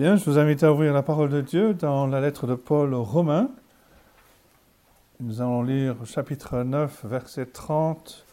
Je 0.00 0.24
vous 0.24 0.38
invite 0.38 0.62
à 0.62 0.72
ouvrir 0.72 0.94
la 0.94 1.02
parole 1.02 1.28
de 1.28 1.42
Dieu 1.42 1.74
dans 1.74 2.06
la 2.06 2.22
lettre 2.22 2.46
de 2.46 2.54
Paul 2.54 2.94
aux 2.94 3.04
Romains. 3.04 3.50
Nous 5.20 5.42
allons 5.42 5.62
lire 5.62 5.94
chapitre 6.06 6.62
9, 6.62 7.04
verset 7.04 7.44
30 7.44 8.24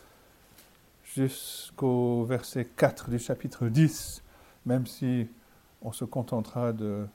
jusqu'au 1.04 2.24
verset 2.24 2.64
4 2.64 3.10
du 3.10 3.20
chapitre 3.20 3.68
10, 3.68 4.24
même 4.66 4.88
si 4.88 5.28
on 5.82 5.92
se 5.92 6.06
contentera 6.06 6.72
de 6.72 7.06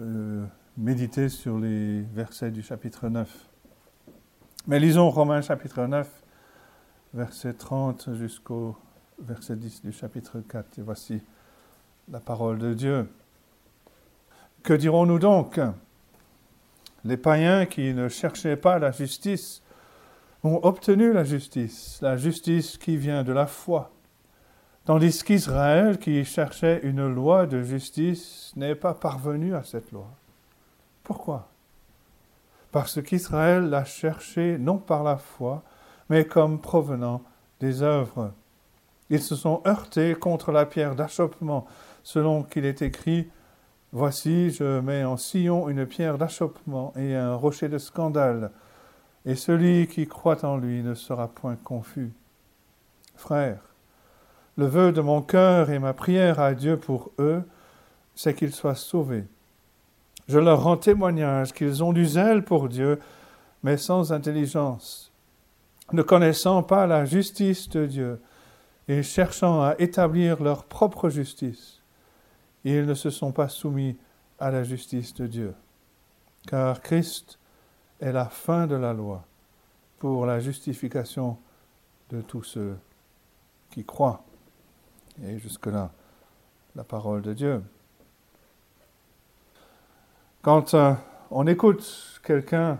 euh, 0.00 0.44
méditer 0.76 1.28
sur 1.28 1.60
les 1.60 2.00
versets 2.00 2.50
du 2.50 2.64
chapitre 2.64 3.08
9. 3.08 3.32
Mais 4.66 4.80
lisons 4.80 5.10
Romains 5.10 5.42
chapitre 5.42 5.86
9, 5.86 6.10
verset 7.14 7.52
30 7.52 8.14
jusqu'au 8.14 8.76
verset 9.20 9.54
10 9.54 9.84
du 9.84 9.92
chapitre 9.92 10.40
4. 10.40 10.80
Et 10.80 10.82
voici 10.82 11.22
la 12.10 12.18
parole 12.18 12.58
de 12.58 12.74
Dieu. 12.74 13.06
Que 14.62 14.74
dirons-nous 14.74 15.18
donc? 15.18 15.60
Les 17.04 17.16
païens 17.16 17.66
qui 17.66 17.94
ne 17.94 18.08
cherchaient 18.08 18.56
pas 18.56 18.78
la 18.78 18.90
justice 18.90 19.62
ont 20.44 20.60
obtenu 20.62 21.12
la 21.12 21.24
justice, 21.24 21.98
la 22.02 22.16
justice 22.16 22.76
qui 22.76 22.96
vient 22.96 23.24
de 23.24 23.32
la 23.32 23.46
foi. 23.46 23.90
Tandis 24.84 25.22
qu'Israël, 25.22 25.98
qui 25.98 26.24
cherchait 26.24 26.80
une 26.82 27.06
loi 27.06 27.46
de 27.46 27.62
justice, 27.62 28.52
n'est 28.56 28.74
pas 28.74 28.94
parvenu 28.94 29.54
à 29.54 29.62
cette 29.62 29.92
loi. 29.92 30.08
Pourquoi? 31.02 31.48
Parce 32.72 33.02
qu'Israël 33.02 33.68
l'a 33.68 33.84
cherché 33.84 34.58
non 34.58 34.78
par 34.78 35.02
la 35.02 35.16
foi, 35.16 35.62
mais 36.08 36.24
comme 36.24 36.60
provenant 36.60 37.22
des 37.60 37.82
œuvres. 37.82 38.32
Ils 39.10 39.22
se 39.22 39.36
sont 39.36 39.62
heurtés 39.66 40.14
contre 40.14 40.52
la 40.52 40.66
pierre 40.66 40.94
d'achoppement, 40.94 41.66
selon 42.02 42.42
qu'il 42.42 42.64
est 42.64 42.82
écrit 42.82 43.28
Voici, 43.92 44.50
je 44.50 44.80
mets 44.80 45.04
en 45.04 45.16
sillon 45.16 45.70
une 45.70 45.86
pierre 45.86 46.18
d'achoppement 46.18 46.92
et 46.94 47.14
un 47.14 47.34
rocher 47.34 47.70
de 47.70 47.78
scandale, 47.78 48.50
et 49.24 49.34
celui 49.34 49.86
qui 49.86 50.06
croit 50.06 50.44
en 50.44 50.58
lui 50.58 50.82
ne 50.82 50.92
sera 50.92 51.28
point 51.28 51.56
confus. 51.56 52.12
Frères, 53.16 53.62
le 54.58 54.66
vœu 54.66 54.92
de 54.92 55.00
mon 55.00 55.22
cœur 55.22 55.70
et 55.70 55.78
ma 55.78 55.94
prière 55.94 56.38
à 56.38 56.52
Dieu 56.52 56.76
pour 56.76 57.12
eux, 57.18 57.42
c'est 58.14 58.34
qu'ils 58.34 58.52
soient 58.52 58.74
sauvés. 58.74 59.24
Je 60.28 60.38
leur 60.38 60.64
rends 60.64 60.76
témoignage 60.76 61.54
qu'ils 61.54 61.82
ont 61.82 61.94
du 61.94 62.04
zèle 62.04 62.44
pour 62.44 62.68
Dieu, 62.68 62.98
mais 63.62 63.78
sans 63.78 64.12
intelligence, 64.12 65.12
ne 65.92 66.02
connaissant 66.02 66.62
pas 66.62 66.86
la 66.86 67.06
justice 67.06 67.70
de 67.70 67.86
Dieu 67.86 68.20
et 68.86 69.02
cherchant 69.02 69.62
à 69.62 69.76
établir 69.78 70.42
leur 70.42 70.64
propre 70.64 71.08
justice 71.08 71.77
ils 72.70 72.86
ne 72.86 72.94
se 72.94 73.10
sont 73.10 73.32
pas 73.32 73.48
soumis 73.48 73.96
à 74.38 74.50
la 74.50 74.62
justice 74.62 75.14
de 75.14 75.26
Dieu. 75.26 75.54
Car 76.46 76.80
Christ 76.80 77.38
est 78.00 78.12
la 78.12 78.26
fin 78.26 78.66
de 78.66 78.76
la 78.76 78.92
loi 78.92 79.24
pour 79.98 80.26
la 80.26 80.40
justification 80.40 81.36
de 82.10 82.20
tous 82.20 82.42
ceux 82.42 82.76
qui 83.70 83.84
croient. 83.84 84.22
Et 85.24 85.38
jusque-là, 85.38 85.90
la 86.76 86.84
parole 86.84 87.22
de 87.22 87.32
Dieu. 87.32 87.62
Quand 90.42 90.74
euh, 90.74 90.94
on 91.30 91.46
écoute 91.46 92.20
quelqu'un, 92.22 92.78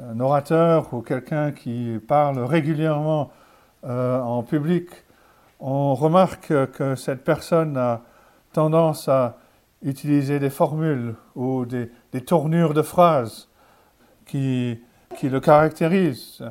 un 0.00 0.18
orateur 0.18 0.92
ou 0.94 1.02
quelqu'un 1.02 1.52
qui 1.52 1.98
parle 2.08 2.38
régulièrement 2.38 3.30
euh, 3.84 4.20
en 4.20 4.42
public, 4.42 4.88
on 5.60 5.94
remarque 5.94 6.48
que 6.72 6.94
cette 6.96 7.24
personne 7.24 7.76
a 7.76 8.00
tendance 8.56 9.06
à 9.08 9.36
utiliser 9.82 10.38
des 10.38 10.48
formules 10.48 11.14
ou 11.34 11.66
des, 11.66 11.90
tournures 12.24 12.72
de 12.72 12.80
phrases 12.80 13.48
qui, 14.24 14.80
qui 15.18 15.28
le 15.28 15.40
caractérisent. 15.40 16.42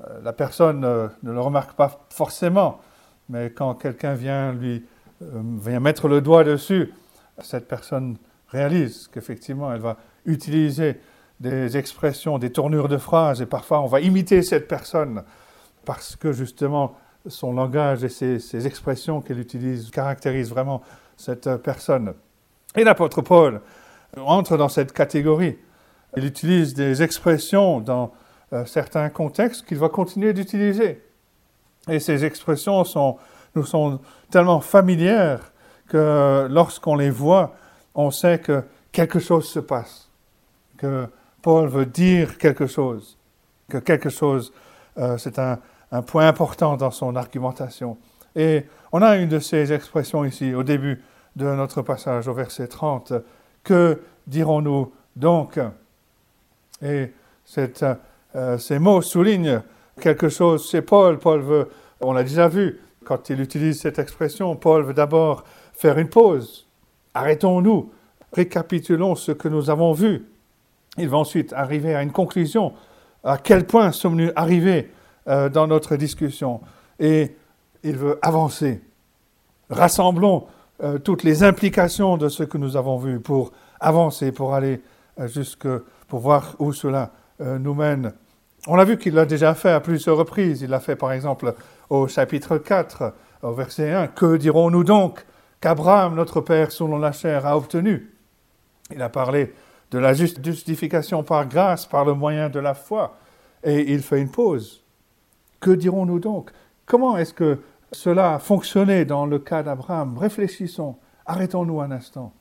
Euh, 0.00 0.20
la 0.24 0.32
personne 0.32 0.80
ne 0.80 1.30
le 1.30 1.40
remarque 1.40 1.74
pas 1.74 2.00
forcément, 2.10 2.80
mais 3.28 3.50
quand 3.50 3.74
quelqu'un 3.74 4.14
vient 4.14 4.52
lui 4.52 4.84
euh, 5.22 5.42
vient 5.60 5.78
mettre 5.78 6.08
le 6.08 6.20
doigt 6.20 6.42
dessus, 6.42 6.92
cette 7.38 7.68
personne 7.68 8.16
réalise 8.48 9.08
qu'effectivement 9.12 9.72
elle 9.72 9.80
va 9.80 9.96
utiliser 10.26 11.00
des 11.38 11.76
expressions, 11.76 12.38
des 12.38 12.50
tournures 12.50 12.88
de 12.88 12.98
phrases, 12.98 13.40
et 13.40 13.46
parfois 13.46 13.80
on 13.80 13.86
va 13.86 14.00
imiter 14.00 14.42
cette 14.42 14.66
personne 14.66 15.22
parce 15.84 16.16
que 16.16 16.32
justement 16.32 16.96
son 17.28 17.52
langage 17.52 18.02
et 18.02 18.08
ses, 18.08 18.40
ses 18.40 18.66
expressions 18.66 19.20
qu'elle 19.20 19.38
utilise 19.38 19.92
caractérisent 19.92 20.50
vraiment 20.50 20.82
cette 21.16 21.56
personne. 21.56 22.14
Et 22.76 22.84
l'apôtre 22.84 23.22
Paul 23.22 23.60
entre 24.16 24.56
dans 24.56 24.68
cette 24.68 24.92
catégorie. 24.92 25.58
Il 26.16 26.24
utilise 26.24 26.74
des 26.74 27.02
expressions 27.02 27.80
dans 27.80 28.12
euh, 28.52 28.64
certains 28.66 29.08
contextes 29.10 29.66
qu'il 29.66 29.78
va 29.78 29.88
continuer 29.88 30.32
d'utiliser. 30.32 31.02
Et 31.88 31.98
ces 31.98 32.24
expressions 32.24 32.84
sont, 32.84 33.18
nous 33.54 33.64
sont 33.64 34.00
tellement 34.30 34.60
familières 34.60 35.52
que 35.88 36.46
lorsqu'on 36.50 36.96
les 36.96 37.10
voit, 37.10 37.54
on 37.94 38.10
sait 38.10 38.38
que 38.38 38.62
quelque 38.92 39.18
chose 39.18 39.48
se 39.48 39.58
passe, 39.58 40.08
que 40.78 41.06
Paul 41.42 41.68
veut 41.68 41.86
dire 41.86 42.38
quelque 42.38 42.66
chose, 42.66 43.18
que 43.68 43.78
quelque 43.78 44.08
chose, 44.08 44.52
euh, 44.98 45.18
c'est 45.18 45.38
un, 45.38 45.58
un 45.92 46.02
point 46.02 46.26
important 46.26 46.76
dans 46.76 46.90
son 46.90 47.16
argumentation. 47.16 47.98
Et 48.36 48.64
on 48.92 49.02
a 49.02 49.16
une 49.16 49.28
de 49.28 49.38
ces 49.38 49.72
expressions 49.72 50.24
ici 50.24 50.54
au 50.54 50.62
début 50.62 51.02
de 51.36 51.46
notre 51.46 51.82
passage 51.82 52.28
au 52.28 52.34
verset 52.34 52.68
30. 52.68 53.12
Que 53.62 54.00
dirons-nous 54.26 54.92
donc? 55.16 55.58
Et 56.82 57.12
euh, 58.36 58.58
ces 58.58 58.78
mots 58.78 59.02
soulignent 59.02 59.62
quelque 60.00 60.28
chose 60.28 60.68
C'est 60.70 60.82
Paul. 60.82 61.18
Paul 61.18 61.40
veut, 61.40 61.68
on 62.00 62.12
l'a 62.12 62.22
déjà 62.22 62.48
vu, 62.48 62.80
quand 63.04 63.30
il 63.30 63.40
utilise 63.40 63.80
cette 63.80 63.98
expression, 63.98 64.56
Paul 64.56 64.84
veut 64.84 64.94
d'abord 64.94 65.44
faire 65.72 65.98
une 65.98 66.08
pause. 66.08 66.66
Arrêtons-nous, 67.14 67.92
récapitulons 68.32 69.14
ce 69.14 69.32
que 69.32 69.48
nous 69.48 69.70
avons 69.70 69.92
vu. 69.92 70.26
Il 70.98 71.08
va 71.08 71.18
ensuite 71.18 71.52
arriver 71.52 71.94
à 71.94 72.02
une 72.02 72.12
conclusion. 72.12 72.72
À 73.22 73.38
quel 73.38 73.66
point 73.66 73.92
sommes-nous 73.92 74.30
arrivés 74.36 74.90
euh, 75.28 75.48
dans 75.48 75.66
notre 75.66 75.96
discussion? 75.96 76.60
Et 76.98 77.36
il 77.84 77.96
veut 77.96 78.18
avancer. 78.22 78.82
Rassemblons 79.70 80.46
euh, 80.82 80.98
toutes 80.98 81.22
les 81.22 81.44
implications 81.44 82.16
de 82.16 82.28
ce 82.28 82.42
que 82.42 82.58
nous 82.58 82.76
avons 82.76 82.98
vu 82.98 83.20
pour 83.20 83.52
avancer, 83.78 84.32
pour 84.32 84.54
aller 84.54 84.80
euh, 85.20 85.28
jusque, 85.28 85.68
pour 86.08 86.18
voir 86.18 86.56
où 86.58 86.72
cela 86.72 87.12
euh, 87.40 87.58
nous 87.58 87.74
mène. 87.74 88.12
On 88.66 88.78
a 88.78 88.84
vu 88.84 88.98
qu'il 88.98 89.14
l'a 89.14 89.26
déjà 89.26 89.54
fait 89.54 89.70
à 89.70 89.80
plusieurs 89.80 90.16
reprises. 90.16 90.62
Il 90.62 90.70
l'a 90.70 90.80
fait 90.80 90.96
par 90.96 91.12
exemple 91.12 91.54
au 91.90 92.08
chapitre 92.08 92.58
4, 92.58 93.14
au 93.42 93.52
verset 93.52 93.92
1. 93.92 94.08
Que 94.08 94.36
dirons-nous 94.36 94.84
donc 94.84 95.24
qu'Abraham, 95.60 96.14
notre 96.14 96.40
Père 96.40 96.72
selon 96.72 96.98
la 96.98 97.12
chair, 97.12 97.46
a 97.46 97.56
obtenu? 97.56 98.10
Il 98.90 99.02
a 99.02 99.08
parlé 99.08 99.52
de 99.90 99.98
la 99.98 100.14
justification 100.14 101.22
par 101.22 101.46
grâce, 101.46 101.86
par 101.86 102.04
le 102.04 102.14
moyen 102.14 102.48
de 102.48 102.58
la 102.58 102.74
foi. 102.74 103.16
Et 103.62 103.92
il 103.92 104.02
fait 104.02 104.20
une 104.20 104.30
pause. 104.30 104.82
Que 105.60 105.70
dirons-nous 105.70 106.20
donc? 106.20 106.50
Comment 106.86 107.16
est-ce 107.16 107.32
que 107.32 107.60
cela 107.94 108.34
a 108.34 108.38
fonctionné 108.38 109.04
dans 109.04 109.26
le 109.26 109.38
cas 109.38 109.62
d'Abraham. 109.62 110.18
Réfléchissons, 110.18 110.96
arrêtons-nous 111.26 111.80
un 111.80 111.90
instant. 111.90 112.32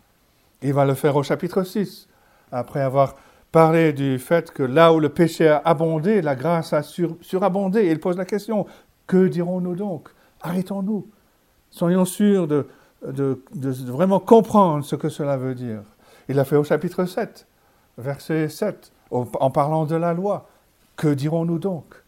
Il 0.62 0.74
va 0.74 0.86
le 0.86 0.94
faire 0.94 1.16
au 1.16 1.24
chapitre 1.24 1.64
6, 1.64 2.08
après 2.52 2.82
avoir 2.82 3.16
parlé 3.52 3.94
du 3.94 4.18
fait 4.20 4.52
que 4.52 4.64
là 4.64 4.94
où 4.94 5.00
le 5.00 5.10
péché 5.10 5.48
a 5.48 5.62
abondé, 5.64 6.22
la 6.22 6.36
grâce 6.36 6.74
a 6.74 6.82
surabondé. 6.82 7.90
Il 7.90 8.00
pose 8.00 8.18
la 8.18 8.26
question, 8.26 8.66
que 9.06 9.28
dirons-nous 9.28 9.76
donc? 9.76 10.10
Arrêtons-nous. 10.42 11.08
Soyons 11.70 12.06
sûrs 12.06 12.48
de, 12.48 12.68
vraiment 13.88 14.20
comprendre 14.20 14.84
ce 14.84 14.96
que 14.96 15.10
cela 15.10 15.38
veut 15.38 15.56
dire. 15.56 15.82
Il 16.30 16.36
l'a 16.36 16.46
fait 16.46 16.56
au 16.56 16.64
chapitre 16.64 17.06
7, 17.06 17.46
verset 17.98 18.50
7, 18.50 18.92
en 19.12 19.52
parlant 19.52 19.86
de 19.86 19.96
la 19.96 20.14
loi. 20.14 20.48
Que 20.96 21.08
dirons-nous 21.08 21.60
donc? 21.60 22.04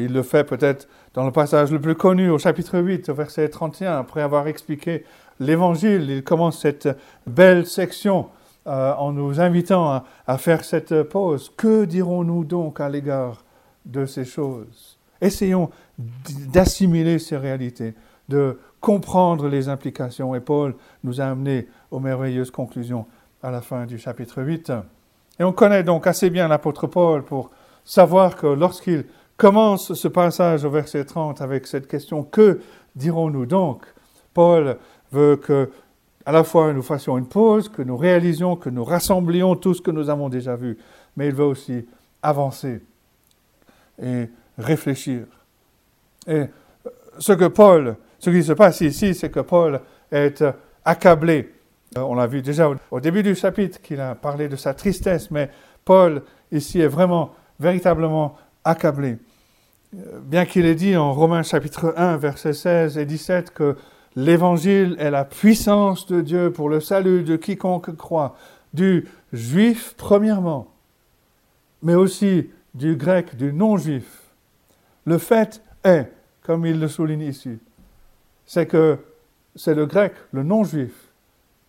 Il 0.00 0.12
le 0.12 0.22
fait 0.22 0.44
peut-être 0.44 0.88
dans 1.14 1.24
le 1.24 1.32
passage 1.32 1.72
le 1.72 1.80
plus 1.80 1.94
connu, 1.94 2.30
au 2.30 2.38
chapitre 2.38 2.78
8, 2.78 3.08
au 3.08 3.14
verset 3.14 3.48
31, 3.48 3.98
après 3.98 4.22
avoir 4.22 4.46
expliqué 4.46 5.04
l'évangile, 5.40 6.10
il 6.10 6.22
commence 6.22 6.60
cette 6.60 6.88
belle 7.26 7.66
section 7.66 8.28
euh, 8.66 8.92
en 8.94 9.12
nous 9.12 9.40
invitant 9.40 10.02
à, 10.26 10.38
faire 10.38 10.64
cette 10.64 11.02
pause. 11.04 11.50
Que 11.56 11.84
dirons-nous 11.84 12.44
donc 12.44 12.80
à 12.80 12.88
l'égard 12.88 13.44
de 13.86 14.04
ces 14.04 14.24
choses? 14.24 14.98
Essayons 15.20 15.70
d'assimiler 15.98 17.18
ces 17.18 17.36
réalités, 17.36 17.94
de 18.28 18.58
comprendre 18.80 19.48
les 19.48 19.68
implications. 19.68 20.34
Et 20.34 20.40
Paul 20.40 20.74
nous 21.02 21.20
a 21.20 21.24
amené 21.24 21.66
aux 21.90 21.98
merveilleuses 21.98 22.50
conclusions 22.50 23.06
à 23.42 23.50
la 23.50 23.62
fin 23.62 23.86
du 23.86 23.98
chapitre 23.98 24.42
8. 24.42 24.72
Et 25.40 25.44
on 25.44 25.52
connaît 25.52 25.82
donc 25.82 26.06
assez 26.06 26.28
bien 26.30 26.48
l'apôtre 26.48 26.86
Paul 26.86 27.24
pour 27.24 27.50
savoir 27.84 28.36
que 28.36 28.46
lorsqu'il 28.46 29.06
commence 29.38 29.94
ce 29.94 30.08
passage 30.08 30.64
au 30.64 30.70
verset 30.70 31.04
30 31.04 31.40
avec 31.40 31.66
cette 31.66 31.86
question 31.86 32.24
Que 32.24 32.60
dirons-nous 32.94 33.46
donc? 33.46 33.86
Paul 34.34 34.76
veut 35.10 35.36
que 35.36 35.70
à 36.26 36.32
la 36.32 36.44
fois 36.44 36.74
nous 36.74 36.82
fassions 36.82 37.16
une 37.16 37.28
pause, 37.28 37.70
que 37.70 37.80
nous 37.80 37.96
réalisions, 37.96 38.56
que 38.56 38.68
nous 38.68 38.84
rassemblions 38.84 39.56
tout 39.56 39.72
ce 39.72 39.80
que 39.80 39.90
nous 39.90 40.10
avons 40.10 40.28
déjà 40.28 40.56
vu, 40.56 40.76
mais 41.16 41.28
il 41.28 41.34
veut 41.34 41.44
aussi 41.44 41.86
avancer 42.20 42.82
et 44.02 44.28
réfléchir. 44.58 45.24
Et 46.26 46.44
ce 47.18 47.32
que 47.32 47.46
Paul, 47.46 47.96
ce 48.18 48.30
qui 48.30 48.42
se 48.42 48.52
passe 48.52 48.80
ici, 48.82 49.14
c'est 49.14 49.30
que 49.30 49.40
Paul 49.40 49.80
est 50.10 50.44
accablé. 50.84 51.54
Euh, 51.96 52.02
on 52.02 52.14
l'a 52.14 52.26
vu 52.26 52.42
déjà 52.42 52.70
au 52.90 53.00
début 53.00 53.22
du 53.22 53.34
chapitre 53.34 53.80
qu'il 53.80 54.00
a 54.00 54.14
parlé 54.14 54.48
de 54.48 54.56
sa 54.56 54.74
tristesse, 54.74 55.30
mais 55.30 55.48
Paul 55.84 56.22
ici 56.50 56.80
est 56.80 56.88
vraiment, 56.88 57.34
véritablement 57.58 58.36
accablé. 58.64 59.16
Euh, 59.94 60.20
bien 60.22 60.44
qu'il 60.44 60.66
ait 60.66 60.74
dit 60.74 60.96
en 60.96 61.12
Romains 61.12 61.42
chapitre 61.42 61.94
1, 61.96 62.16
versets 62.18 62.52
16 62.52 62.98
et 62.98 63.06
17 63.06 63.52
que 63.52 63.76
L'évangile 64.18 64.96
est 64.98 65.12
la 65.12 65.24
puissance 65.24 66.06
de 66.06 66.20
Dieu 66.20 66.52
pour 66.52 66.68
le 66.68 66.80
salut 66.80 67.22
de 67.22 67.36
quiconque 67.36 67.94
croit, 67.94 68.36
du 68.74 69.06
juif 69.32 69.94
premièrement, 69.96 70.66
mais 71.82 71.94
aussi 71.94 72.50
du 72.74 72.96
grec, 72.96 73.36
du 73.36 73.52
non-juif. 73.52 74.22
Le 75.04 75.18
fait 75.18 75.62
est, 75.84 76.10
comme 76.42 76.66
il 76.66 76.80
le 76.80 76.88
souligne 76.88 77.22
ici, 77.22 77.60
c'est 78.44 78.66
que 78.66 78.98
c'est 79.54 79.76
le 79.76 79.86
grec, 79.86 80.14
le 80.32 80.42
non-juif, 80.42 81.12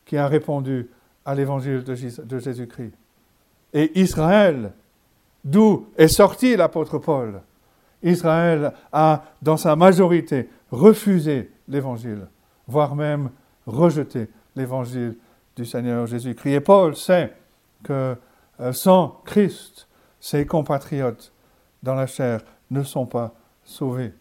qui 0.06 0.18
a 0.18 0.28
répondu 0.28 0.90
à 1.26 1.36
l'évangile 1.36 1.84
de 1.84 2.40
Jésus-Christ. 2.40 2.94
Et 3.74 4.00
Israël, 4.00 4.72
d'où 5.44 5.86
est 5.98 6.08
sorti 6.08 6.56
l'apôtre 6.56 6.98
Paul, 6.98 7.42
Israël 8.04 8.74
a, 8.92 9.24
dans 9.42 9.58
sa 9.58 9.76
majorité, 9.76 10.50
refusé 10.72 11.52
l'évangile, 11.68 12.28
voire 12.68 12.96
même 12.96 13.32
rejeté 13.66 14.30
l'évangile 14.56 15.18
du 15.56 15.66
Seigneur 15.66 16.08
Jésus-Christ. 16.08 16.54
Et 16.54 16.60
Paul 16.62 16.96
sait 16.96 17.34
que 17.84 18.16
euh, 18.60 18.74
sans 18.74 19.22
Christ, 19.26 19.88
ses 20.20 20.46
compatriotes 20.46 21.34
dans 21.84 21.96
la 21.96 22.08
chair 22.08 22.42
ne 22.72 22.84
sont 22.84 23.06
pas 23.06 23.34
sauvés. 23.64 24.14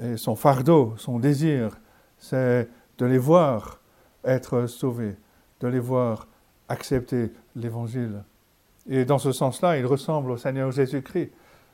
Et 0.00 0.16
son 0.16 0.36
fardeau, 0.36 0.94
son 0.96 1.18
désir, 1.18 1.78
c'est 2.18 2.68
de 2.98 3.06
les 3.06 3.18
voir 3.18 3.80
être 4.24 4.66
sauvés, 4.66 5.16
de 5.60 5.68
les 5.68 5.80
voir 5.80 6.26
accepter 6.68 7.32
l'évangile. 7.56 8.22
Et 8.88 9.04
dans 9.04 9.18
ce 9.18 9.32
sens-là, 9.32 9.78
il 9.78 9.86
ressemble 9.86 10.30
au 10.30 10.36
Seigneur 10.36 10.70
Jésus-Christ 10.70 11.30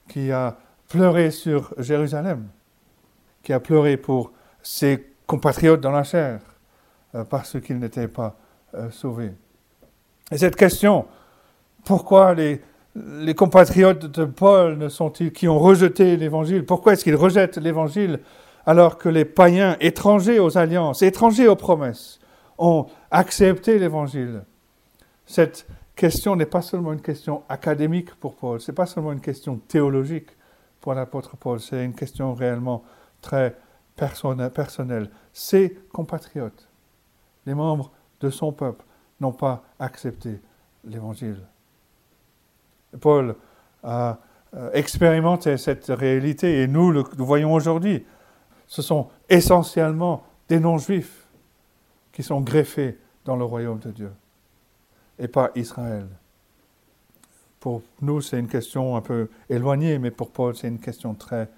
qui 0.08 0.30
a 0.32 0.58
pleuré 0.94 1.32
sur 1.32 1.74
Jérusalem, 1.76 2.46
qui 3.42 3.52
a 3.52 3.58
pleuré 3.58 3.96
pour 3.96 4.30
ses 4.62 5.04
compatriotes 5.26 5.80
dans 5.80 5.90
la 5.90 6.04
chair, 6.04 6.38
euh, 7.16 7.24
parce 7.24 7.60
qu'ils 7.60 7.80
n'étaient 7.80 8.06
pas 8.06 8.36
euh, 8.74 8.88
sauvés. 8.92 9.32
Et 10.30 10.38
cette 10.38 10.54
question, 10.54 11.06
pourquoi 11.84 12.34
les, 12.34 12.60
les 12.94 13.34
compatriotes 13.34 14.06
de 14.06 14.24
Paul 14.24 14.78
ne 14.78 14.88
sont-ils 14.88 15.32
qui 15.32 15.48
ont 15.48 15.58
rejeté 15.58 16.16
l'évangile 16.16 16.64
Pourquoi 16.64 16.92
est-ce 16.92 17.02
qu'ils 17.02 17.16
rejettent 17.16 17.56
l'évangile 17.56 18.20
alors 18.64 18.96
que 18.96 19.08
les 19.08 19.24
païens 19.24 19.76
étrangers 19.80 20.38
aux 20.38 20.56
alliances, 20.56 21.02
étrangers 21.02 21.48
aux 21.48 21.56
promesses, 21.56 22.20
ont 22.56 22.86
accepté 23.10 23.80
l'évangile? 23.80 24.44
Cette 25.26 25.66
question 25.96 26.36
n'est 26.36 26.46
pas 26.46 26.62
seulement 26.62 26.92
une 26.92 27.02
question 27.02 27.42
académique 27.48 28.14
pour 28.14 28.36
Paul, 28.36 28.60
c'est 28.60 28.72
pas 28.72 28.86
seulement 28.86 29.10
une 29.10 29.20
question 29.20 29.56
théologique 29.56 30.28
pour 30.84 30.92
l'apôtre 30.92 31.38
Paul, 31.38 31.60
c'est 31.60 31.82
une 31.82 31.94
question 31.94 32.34
réellement 32.34 32.84
très 33.22 33.56
personnel. 33.96 35.10
Ses 35.32 35.78
compatriotes, 35.90 36.68
les 37.46 37.54
membres 37.54 37.90
de 38.20 38.28
son 38.28 38.52
peuple, 38.52 38.84
n'ont 39.18 39.32
pas 39.32 39.64
accepté 39.78 40.42
l'Évangile. 40.84 41.40
Paul 43.00 43.34
a 43.82 44.18
euh, 44.52 44.72
expérimenté 44.74 45.56
cette 45.56 45.86
réalité 45.86 46.60
et 46.60 46.66
nous 46.66 46.90
le 46.90 47.02
voyons 47.16 47.54
aujourd'hui. 47.54 48.04
Ce 48.66 48.82
sont 48.82 49.08
essentiellement 49.30 50.22
des 50.50 50.60
non-juifs 50.60 51.26
qui 52.12 52.22
sont 52.22 52.42
greffés 52.42 52.98
dans 53.24 53.36
le 53.36 53.44
royaume 53.46 53.78
de 53.78 53.90
Dieu 53.90 54.12
et 55.18 55.28
pas 55.28 55.50
Israël. 55.54 56.06
Pour 57.64 57.80
nous, 58.02 58.20
c'est 58.20 58.38
une 58.38 58.46
question 58.46 58.94
un 58.94 59.00
peu 59.00 59.30
éloignée, 59.48 59.98
mais 59.98 60.10
pour 60.10 60.30
Paul, 60.30 60.54
c'est 60.54 60.68
une 60.68 60.78
question 60.78 61.14
très 61.14 61.48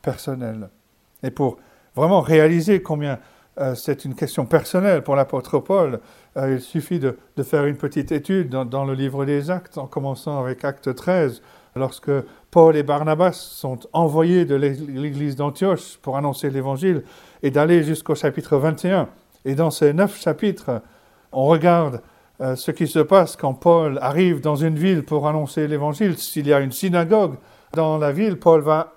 personnelle. 0.00 0.68
Et 1.24 1.32
pour 1.32 1.56
vraiment 1.96 2.20
réaliser 2.20 2.82
combien 2.82 3.18
euh, 3.58 3.74
c'est 3.74 4.04
une 4.04 4.14
question 4.14 4.46
personnelle 4.46 5.02
pour 5.02 5.16
l'apôtre 5.16 5.58
Paul. 5.58 5.98
Euh, 6.36 6.54
il 6.54 6.60
suffit 6.60 7.00
de, 7.00 7.16
faire 7.42 7.66
une 7.66 7.76
petite 7.76 8.12
étude 8.12 8.48
dans, 8.48 8.84
le 8.84 8.94
livre 8.94 9.24
des 9.24 9.50
Actes, 9.50 9.76
en 9.76 9.88
commençant 9.88 10.38
avec 10.38 10.64
Acte 10.64 10.94
13, 10.94 11.42
lorsque 11.74 12.12
Paul 12.52 12.76
et 12.76 12.84
Barnabas 12.84 13.32
sont 13.32 13.80
envoyés 13.92 14.44
de 14.44 14.54
l'église 14.54 15.34
d'Antioche 15.34 15.98
pour 16.00 16.16
annoncer 16.16 16.50
l'évangile, 16.50 17.02
et 17.42 17.50
d'aller 17.50 17.82
jusqu'au 17.82 18.14
chapitre 18.14 18.56
21. 18.56 19.08
Et 19.44 19.56
dans 19.56 19.72
ces 19.72 19.94
neuf 19.94 20.16
chapitres, 20.20 20.80
on 21.32 21.46
regarde 21.46 22.02
euh, 22.40 22.56
ce 22.56 22.70
qui 22.70 22.86
se 22.86 23.00
passe 23.00 23.36
quand 23.36 23.54
Paul 23.54 23.98
arrive 24.00 24.40
dans 24.40 24.56
une 24.56 24.76
ville 24.76 25.04
pour 25.04 25.28
annoncer 25.28 25.68
l'évangile. 25.68 26.16
S'il 26.18 26.46
y 26.46 26.52
a 26.52 26.60
une 26.60 26.72
synagogue 26.72 27.36
dans 27.74 27.98
la 27.98 28.12
ville, 28.12 28.38
Paul 28.38 28.60
va 28.60 28.94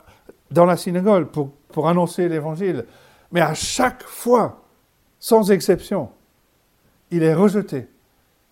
dans 0.52 0.66
la 0.66 0.78
synagogue 0.78 1.26
pour 1.26 1.52
pour 1.74 1.90
annoncer 1.90 2.30
l'évangile. 2.30 2.86
Mais 3.34 3.42
à 3.42 3.54
chaque 3.54 4.04
fois, 4.04 4.62
sans 5.20 5.52
exception, 5.52 6.10
il 7.12 7.24
est 7.24 7.34
rejeté. 7.34 7.90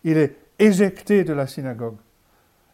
Il 0.03 0.17
est 0.17 0.35
éjecté 0.59 1.23
de 1.23 1.31
la 1.31 1.47
synagogue. 1.47 1.97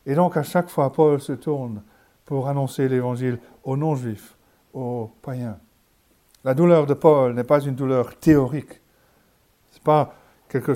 Et 0.06 0.16
donc 0.16 0.38
à 0.38 0.44
chaque 0.44 0.70
fois, 0.70 0.92
Paul 0.92 1.22
se 1.22 1.34
tourne 1.34 1.84
pour 2.26 2.48
annoncer 2.48 2.88
l'évangile 2.88 3.38
aux 3.64 3.78
non-juifs, 3.78 4.36
aux 4.74 5.12
païens. 5.22 5.60
La 6.44 6.54
douleur 6.54 6.86
de 6.86 6.94
Paul 6.94 7.34
n'est 7.34 7.44
pas 7.44 7.60
une 7.60 7.76
douleur 7.76 8.16
théorique. 8.16 8.82
Ce 9.72 9.76
n'est 9.76 9.84
pas, 9.84 10.16
quelque, 10.48 10.76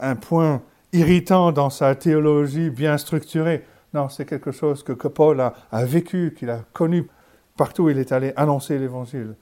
un, 0.00 0.16
point 0.16 0.62
irritant 0.92 1.52
dans 1.52 1.70
sa 1.70 1.94
théologie 1.94 2.70
bien 2.70 2.98
structurée. 2.98 3.64
Non, 3.94 4.08
c'est 4.08 4.24
quelque 4.24 4.52
chose 4.52 4.82
que, 4.82 4.92
Paul 4.92 5.40
a, 5.40 5.84
vécu, 5.84 6.34
qu'il 6.36 6.50
a 6.50 6.64
connu 6.72 7.08
Partout 7.56 7.84
où 7.84 7.90
il 7.90 7.98
est 7.98 8.12
allé 8.12 8.32
annoncer 8.36 8.78
l'évangile. 8.78 9.34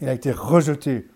Il 0.00 0.08
a 0.08 0.12
été 0.12 0.30
rejeté 0.30 1.08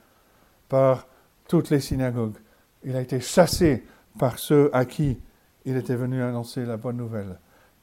par 0.69 1.06
toutes 1.46 1.70
les 1.70 1.78
synagogues. 1.78 2.38
Il 2.82 2.96
a 2.96 3.00
été 3.00 3.20
chassé 3.20 3.84
par 4.19 4.41
ceux 4.41 4.69
à 4.74 4.84
qui 4.86 5.20
il 5.65 5.76
était 5.76 5.94
venu 5.94 6.22
annoncer 6.22 6.65
la 6.65 6.76
bonne 6.76 6.96
nouvelle, 6.96 7.38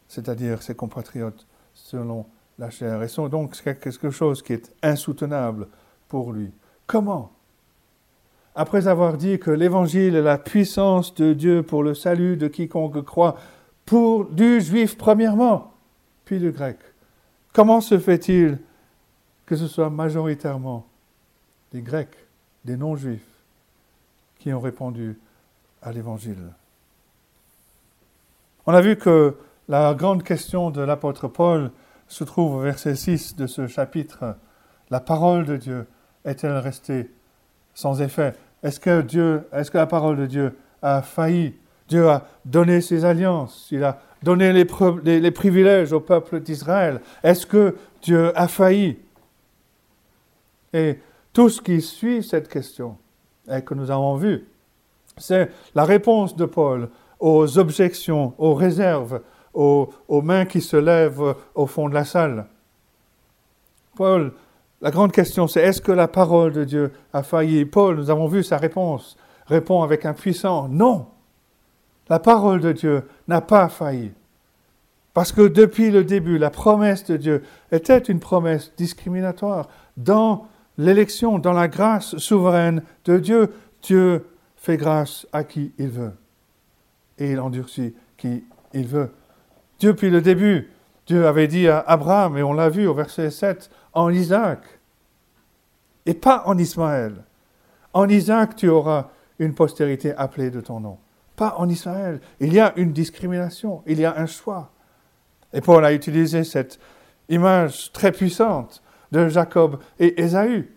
c'est-à-dire 0.09 0.61
ses 0.61 0.75
compatriotes 0.75 1.47
selon 1.73 2.25
la 2.57 2.69
chair. 2.69 3.01
Et 3.03 3.07
c'est 3.07 3.29
donc 3.29 3.61
quelque 3.61 4.09
chose 4.09 4.41
qui 4.41 4.51
est 4.51 4.73
insoutenable 4.81 5.67
pour 6.09 6.33
lui. 6.33 6.51
Comment 6.85 7.31
Après 8.55 8.87
avoir 8.87 9.17
dit 9.17 9.39
que 9.39 9.49
l'évangile 9.49 10.15
est 10.15 10.21
la 10.21 10.37
puissance 10.37 11.15
de 11.15 11.33
Dieu 11.33 11.63
pour 11.63 11.81
le 11.81 11.95
salut 11.95 12.37
de 12.37 12.47
quiconque 12.47 13.03
croit, 13.03 13.35
pour 13.85 14.25
du 14.25 14.61
juif 14.61 14.97
premièrement, 14.97 15.73
puis 16.25 16.39
du 16.39 16.51
grec. 16.51 16.77
Comment 17.51 17.81
se 17.81 17.97
fait-il 17.97 18.59
que 19.45 19.55
ce 19.55 19.67
soit 19.67 19.89
majoritairement 19.89 20.85
des 21.71 21.81
Grecs, 21.81 22.15
des 22.63 22.77
non-juifs, 22.77 23.27
qui 24.39 24.53
ont 24.53 24.61
répondu 24.61 25.19
à 25.81 25.91
l'Évangile? 25.91 26.53
On 28.65 28.73
a 28.73 28.81
vu 28.81 28.95
que 28.95 29.35
la 29.67 29.93
grande 29.93 30.23
question 30.23 30.69
de 30.71 30.81
l'apôtre 30.81 31.27
Paul 31.27 31.71
se 32.07 32.23
trouve 32.23 32.55
au 32.55 32.59
verset 32.59 32.95
6 32.95 33.35
de 33.35 33.47
ce 33.47 33.67
chapitre. 33.67 34.37
La 34.89 34.99
parole 34.99 35.45
de 35.45 35.57
Dieu 35.57 35.87
est-elle 36.23 36.57
restée 36.57 37.09
sans 37.73 38.01
effet? 38.01 38.35
Est-ce 38.63 38.79
que 38.79 39.01
Dieu, 39.01 39.43
est-ce 39.51 39.69
que 39.69 39.77
la 39.77 39.85
parole 39.85 40.17
de 40.17 40.25
Dieu 40.25 40.57
a 40.81 41.01
failli? 41.01 41.53
Dieu 41.87 42.07
a 42.09 42.25
donné 42.45 42.81
ses 42.81 43.03
alliances, 43.03 43.67
il 43.71 43.83
a 43.83 43.99
donné 44.23 44.53
les, 44.53 45.31
privilèges 45.31 45.91
au 45.91 45.99
peuple 45.99 46.39
d'Israël. 46.39 47.01
Est-ce 47.21 47.45
que 47.45 47.75
Dieu 48.01 48.31
a 48.37 48.47
failli? 48.47 48.97
Et 50.71 50.99
tout 51.33 51.49
ce 51.49 51.61
qui 51.61 51.81
suit 51.81 52.23
cette 52.23 52.47
question, 52.47 52.97
et 53.51 53.61
que 53.61 53.73
nous 53.73 53.91
avons 53.91 54.15
vu, 54.15 54.47
c'est 55.17 55.51
la 55.75 55.83
réponse 55.83 56.35
de 56.35 56.45
Paul 56.45 56.89
aux 57.19 57.57
objections, 57.59 58.33
aux 58.37 58.53
réserves, 58.53 59.21
aux, 59.53 59.89
aux, 60.07 60.21
mains 60.21 60.45
qui 60.45 60.61
se 60.61 60.77
lèvent 60.77 61.35
au 61.53 61.67
fond 61.67 61.89
de 61.89 61.93
la 61.93 62.05
salle. 62.05 62.47
Paul, 63.95 64.31
la 64.83 64.91
grande 64.91 65.13
question, 65.13 65.47
c'est 65.47 65.61
est-ce 65.61 65.81
que 65.81 65.93
la 65.93 66.09
parole 66.09 66.51
de 66.51 66.65
Dieu 66.65 66.91
a 67.13 67.23
failli? 67.23 67.63
Paul, 67.63 67.95
nous 67.95 68.09
avons 68.09 68.27
vu 68.27 68.43
sa 68.43 68.57
réponse, 68.57 69.15
répond 69.47 69.81
avec 69.81 70.05
un 70.05 70.11
puissant 70.11 70.67
non. 70.67 71.07
La 72.09 72.19
parole 72.19 72.59
de 72.59 72.73
Dieu 72.73 73.03
n'a 73.29 73.39
pas 73.39 73.69
failli. 73.69 74.11
Parce 75.13 75.31
que 75.31 75.47
depuis 75.47 75.89
le 75.89 76.03
début, 76.03 76.37
la 76.37 76.49
promesse 76.49 77.05
de 77.05 77.15
Dieu 77.15 77.43
était 77.71 77.97
une 77.97 78.19
promesse 78.19 78.73
discriminatoire. 78.75 79.69
Dans 79.95 80.47
l'élection, 80.77 81.39
dans 81.39 81.53
la 81.53 81.69
grâce 81.69 82.17
souveraine 82.17 82.83
de 83.05 83.19
Dieu, 83.19 83.53
Dieu 83.83 84.25
fait 84.57 84.75
grâce 84.75 85.25
à 85.31 85.45
qui 85.45 85.71
il 85.77 85.89
veut. 85.89 86.11
Et 87.19 87.31
il 87.31 87.39
endurcit 87.39 87.95
qui 88.17 88.43
il 88.73 88.87
veut. 88.87 89.11
Depuis 89.79 90.09
le 90.09 90.21
début, 90.21 90.69
Dieu 91.13 91.27
avait 91.27 91.47
dit 91.47 91.67
à 91.67 91.77
Abraham, 91.77 92.37
et 92.37 92.43
on 92.43 92.53
l'a 92.53 92.69
vu 92.69 92.87
au 92.87 92.93
verset 92.95 93.29
7, 93.29 93.69
en 93.93 94.09
Isaac, 94.09 94.61
et 96.07 96.15
pas 96.15 96.41
en 96.47 96.57
Ismaël. 96.57 97.23
En 97.93 98.09
Isaac, 98.09 98.55
tu 98.55 98.67
auras 98.67 99.09
une 99.37 99.53
postérité 99.53 100.15
appelée 100.15 100.49
de 100.49 100.59
ton 100.59 100.79
nom. 100.79 100.97
Pas 101.35 101.53
en 101.59 101.69
Israël. 101.69 102.19
Il 102.39 102.51
y 102.51 102.59
a 102.59 102.73
une 102.77 102.93
discrimination, 102.93 103.83
il 103.85 103.99
y 103.99 104.05
a 104.05 104.17
un 104.17 104.25
choix. 104.25 104.71
Et 105.53 105.61
Paul 105.61 105.85
a 105.85 105.93
utilisé 105.93 106.43
cette 106.43 106.79
image 107.29 107.91
très 107.91 108.11
puissante 108.11 108.81
de 109.11 109.27
Jacob 109.27 109.77
et 109.99 110.19
Ésaü. 110.19 110.75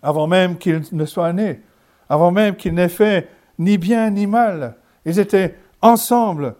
Avant 0.00 0.28
même 0.28 0.58
qu'ils 0.58 0.82
ne 0.92 1.06
soient 1.06 1.32
nés, 1.32 1.60
avant 2.08 2.30
même 2.30 2.54
qu'ils 2.54 2.74
n'aient 2.74 2.88
fait 2.88 3.28
ni 3.58 3.78
bien 3.78 4.10
ni 4.10 4.28
mal, 4.28 4.76
ils 5.04 5.18
étaient 5.18 5.56
ensemble, 5.80 6.54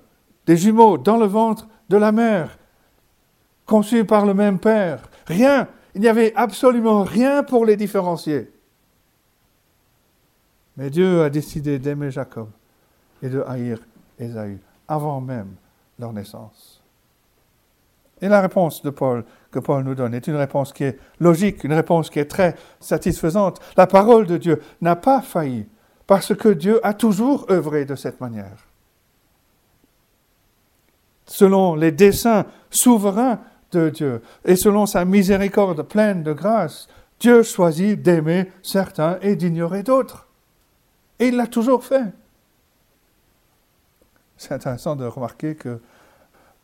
des 0.46 0.56
jumeaux, 0.56 0.98
dans 0.98 1.18
le 1.18 1.26
ventre 1.26 1.68
de 1.92 1.98
la 1.98 2.10
mère, 2.10 2.56
conçus 3.66 4.06
par 4.06 4.24
le 4.24 4.32
même 4.32 4.58
père. 4.58 5.02
Rien, 5.26 5.68
il 5.94 6.00
n'y 6.00 6.08
avait 6.08 6.32
absolument 6.34 7.04
rien 7.04 7.42
pour 7.42 7.66
les 7.66 7.76
différencier. 7.76 8.50
Mais 10.78 10.88
Dieu 10.88 11.22
a 11.22 11.28
décidé 11.28 11.78
d'aimer 11.78 12.10
Jacob 12.10 12.48
et 13.22 13.28
de 13.28 13.44
haïr 13.46 13.78
Ésaü 14.18 14.58
avant 14.88 15.20
même 15.20 15.54
leur 15.98 16.14
naissance. 16.14 16.82
Et 18.22 18.28
la 18.28 18.40
réponse 18.40 18.82
de 18.82 18.88
Paul 18.88 19.24
que 19.50 19.58
Paul 19.58 19.84
nous 19.84 19.94
donne 19.94 20.14
est 20.14 20.26
une 20.26 20.36
réponse 20.36 20.72
qui 20.72 20.84
est 20.84 20.98
logique, 21.20 21.62
une 21.62 21.74
réponse 21.74 22.08
qui 22.08 22.20
est 22.20 22.30
très 22.30 22.54
satisfaisante. 22.80 23.60
La 23.76 23.86
parole 23.86 24.26
de 24.26 24.38
Dieu 24.38 24.62
n'a 24.80 24.96
pas 24.96 25.20
failli 25.20 25.66
parce 26.06 26.34
que 26.34 26.48
Dieu 26.48 26.80
a 26.86 26.94
toujours 26.94 27.46
œuvré 27.50 27.84
de 27.84 27.96
cette 27.96 28.20
manière. 28.20 28.71
Selon 31.32 31.76
les 31.76 31.92
desseins 31.92 32.44
souverains 32.68 33.40
de 33.70 33.88
Dieu 33.88 34.20
et 34.44 34.54
selon 34.54 34.84
sa 34.84 35.06
miséricorde 35.06 35.80
pleine 35.80 36.22
de 36.22 36.34
grâce, 36.34 36.88
Dieu 37.20 37.42
choisit 37.42 38.02
d'aimer 38.02 38.52
certains 38.62 39.18
et 39.22 39.34
d'ignorer 39.34 39.82
d'autres. 39.82 40.28
Et 41.18 41.28
il 41.28 41.36
l'a 41.36 41.46
toujours 41.46 41.84
fait. 41.84 42.04
C'est 44.36 44.52
intéressant 44.52 44.94
de 44.94 45.06
remarquer 45.06 45.54
que 45.54 45.80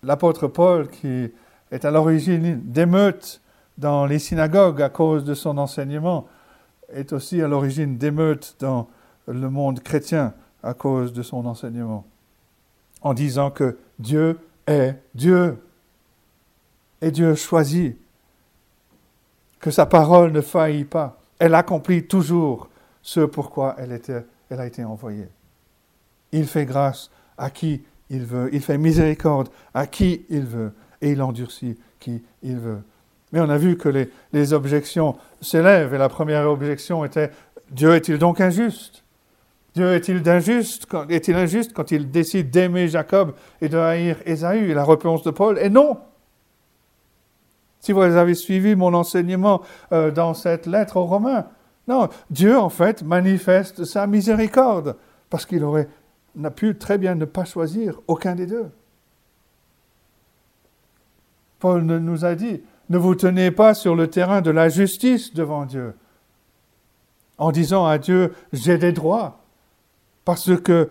l'apôtre 0.02 0.48
Paul, 0.48 0.88
qui 0.88 1.30
est 1.70 1.84
à 1.86 1.90
l'origine 1.90 2.60
d'émeutes 2.62 3.40
dans 3.78 4.04
les 4.04 4.18
synagogues 4.18 4.82
à 4.82 4.90
cause 4.90 5.24
de 5.24 5.32
son 5.32 5.56
enseignement, 5.56 6.28
est 6.92 7.14
aussi 7.14 7.40
à 7.40 7.48
l'origine 7.48 7.96
d'émeutes 7.96 8.56
dans 8.60 8.86
le 9.26 9.48
monde 9.48 9.80
chrétien 9.80 10.34
à 10.62 10.74
cause 10.74 11.14
de 11.14 11.22
son 11.22 11.46
enseignement, 11.46 12.04
en 13.00 13.14
disant 13.14 13.50
que 13.50 13.78
Dieu 13.98 14.38
est 14.68 14.94
Dieu, 15.14 15.58
et 17.00 17.10
Dieu 17.10 17.34
choisit, 17.34 17.96
que 19.60 19.70
sa 19.70 19.86
parole 19.86 20.30
ne 20.30 20.40
faillit 20.40 20.84
pas, 20.84 21.20
elle 21.38 21.54
accomplit 21.54 22.06
toujours 22.06 22.68
ce 23.02 23.20
pourquoi 23.20 23.74
elle 23.78 24.00
elle 24.50 24.60
a 24.60 24.66
été 24.66 24.84
envoyée. 24.84 25.28
Il 26.32 26.46
fait 26.46 26.64
grâce 26.64 27.10
à 27.36 27.50
qui 27.50 27.82
il 28.10 28.24
veut, 28.24 28.48
il 28.52 28.60
fait 28.60 28.78
miséricorde 28.78 29.48
à 29.74 29.86
qui 29.86 30.24
il 30.28 30.44
veut, 30.44 30.72
et 31.00 31.12
il 31.12 31.22
endurcit 31.22 31.78
qui 31.98 32.22
il 32.42 32.58
veut. 32.58 32.82
Mais 33.32 33.40
on 33.40 33.50
a 33.50 33.58
vu 33.58 33.76
que 33.76 33.88
les, 33.88 34.10
les 34.32 34.52
objections 34.52 35.16
s'élèvent, 35.40 35.94
et 35.94 35.98
la 35.98 36.08
première 36.08 36.48
objection 36.48 37.04
était 37.04 37.30
Dieu 37.70 37.94
est-il 37.94 38.18
donc 38.18 38.40
injuste? 38.40 39.04
Dieu 39.78 39.94
est-il 39.94 40.28
injuste, 40.28 40.88
est-il 41.08 41.36
injuste 41.36 41.72
quand 41.72 41.92
il 41.92 42.10
décide 42.10 42.50
d'aimer 42.50 42.88
Jacob 42.88 43.34
et 43.60 43.68
de 43.68 43.78
haïr 43.78 44.16
Ésaü? 44.26 44.74
La 44.74 44.84
réponse 44.84 45.22
de 45.22 45.30
Paul 45.30 45.56
est 45.56 45.70
non. 45.70 45.98
Si 47.78 47.92
vous 47.92 48.00
avez 48.00 48.34
suivi 48.34 48.74
mon 48.74 48.92
enseignement 48.92 49.62
euh, 49.92 50.10
dans 50.10 50.34
cette 50.34 50.66
lettre 50.66 50.96
aux 50.96 51.04
Romains, 51.04 51.46
non, 51.86 52.08
Dieu, 52.28 52.58
en 52.58 52.70
fait, 52.70 53.04
manifeste 53.04 53.84
sa 53.84 54.08
miséricorde, 54.08 54.96
parce 55.30 55.46
qu'il 55.46 55.62
aurait 55.62 55.88
n'a 56.34 56.50
pu 56.50 56.76
très 56.76 56.98
bien 56.98 57.14
ne 57.14 57.24
pas 57.24 57.44
choisir 57.44 58.00
aucun 58.08 58.34
des 58.34 58.46
deux. 58.46 58.70
Paul 61.60 61.84
nous 61.84 62.24
a 62.24 62.34
dit, 62.34 62.64
ne 62.90 62.98
vous 62.98 63.14
tenez 63.14 63.52
pas 63.52 63.74
sur 63.74 63.94
le 63.94 64.10
terrain 64.10 64.40
de 64.40 64.50
la 64.50 64.68
justice 64.68 65.34
devant 65.34 65.66
Dieu, 65.66 65.94
en 67.38 67.52
disant 67.52 67.86
à 67.86 67.98
Dieu, 67.98 68.34
j'ai 68.52 68.76
des 68.76 68.90
droits, 68.90 69.44
parce 70.28 70.54
que 70.60 70.90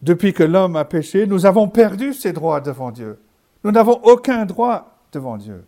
depuis 0.00 0.32
que 0.32 0.44
l'homme 0.44 0.76
a 0.76 0.84
péché, 0.84 1.26
nous 1.26 1.44
avons 1.44 1.66
perdu 1.66 2.14
ces 2.14 2.32
droits 2.32 2.60
devant 2.60 2.92
Dieu. 2.92 3.18
Nous 3.64 3.72
n'avons 3.72 4.00
aucun 4.04 4.46
droit 4.46 4.96
devant 5.10 5.36
Dieu. 5.36 5.66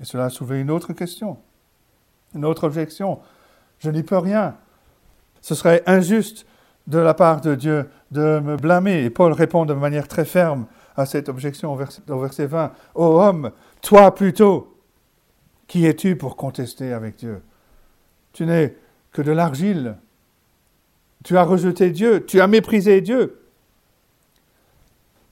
Et 0.00 0.04
cela 0.04 0.24
a 0.24 0.28
soulevé 0.28 0.60
une 0.60 0.72
autre 0.72 0.92
question. 0.92 1.38
Une 2.34 2.44
autre 2.44 2.64
objection, 2.64 3.20
je 3.78 3.90
n'y 3.90 4.02
peux 4.02 4.18
rien. 4.18 4.56
Ce 5.40 5.54
serait 5.54 5.84
injuste 5.86 6.46
de 6.88 6.98
la 6.98 7.14
part 7.14 7.42
de 7.42 7.54
Dieu 7.54 7.88
de 8.10 8.40
me 8.40 8.56
blâmer. 8.56 9.04
Et 9.04 9.10
Paul 9.10 9.32
répond 9.32 9.66
de 9.66 9.74
manière 9.74 10.08
très 10.08 10.24
ferme 10.24 10.66
à 10.96 11.06
cette 11.06 11.28
objection 11.28 11.72
au 12.08 12.18
verset, 12.18 12.46
20. 12.46 12.72
Ô 12.96 13.20
homme, 13.20 13.52
toi 13.82 14.12
plutôt, 14.12 14.76
qui 15.68 15.86
es-tu 15.86 16.16
pour 16.16 16.34
contester 16.34 16.92
avec 16.92 17.14
Dieu? 17.14 17.40
Tu 18.32 18.46
n'es 18.46 18.74
que 19.12 19.22
de 19.22 19.30
l'argile. 19.30 19.96
Tu 21.24 21.36
as 21.36 21.44
rejeté 21.44 21.90
Dieu, 21.90 22.24
tu 22.24 22.40
as 22.40 22.46
méprisé 22.46 23.00
Dieu. 23.00 23.40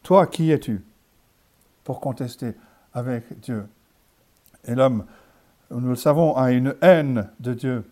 Toi, 0.02 0.26
qui 0.26 0.50
es-tu 0.50 0.83
pour 1.85 2.00
contester 2.00 2.52
avec 2.92 3.40
Dieu? 3.40 3.64
Et 4.66 4.75
l'homme 4.75 5.04
nous 5.71 5.90
le 5.90 5.97
savons, 5.97 6.35
a 6.37 6.50
une 6.50 6.75
haine 6.80 7.28
de 7.40 7.52
Dieu. 7.52 7.85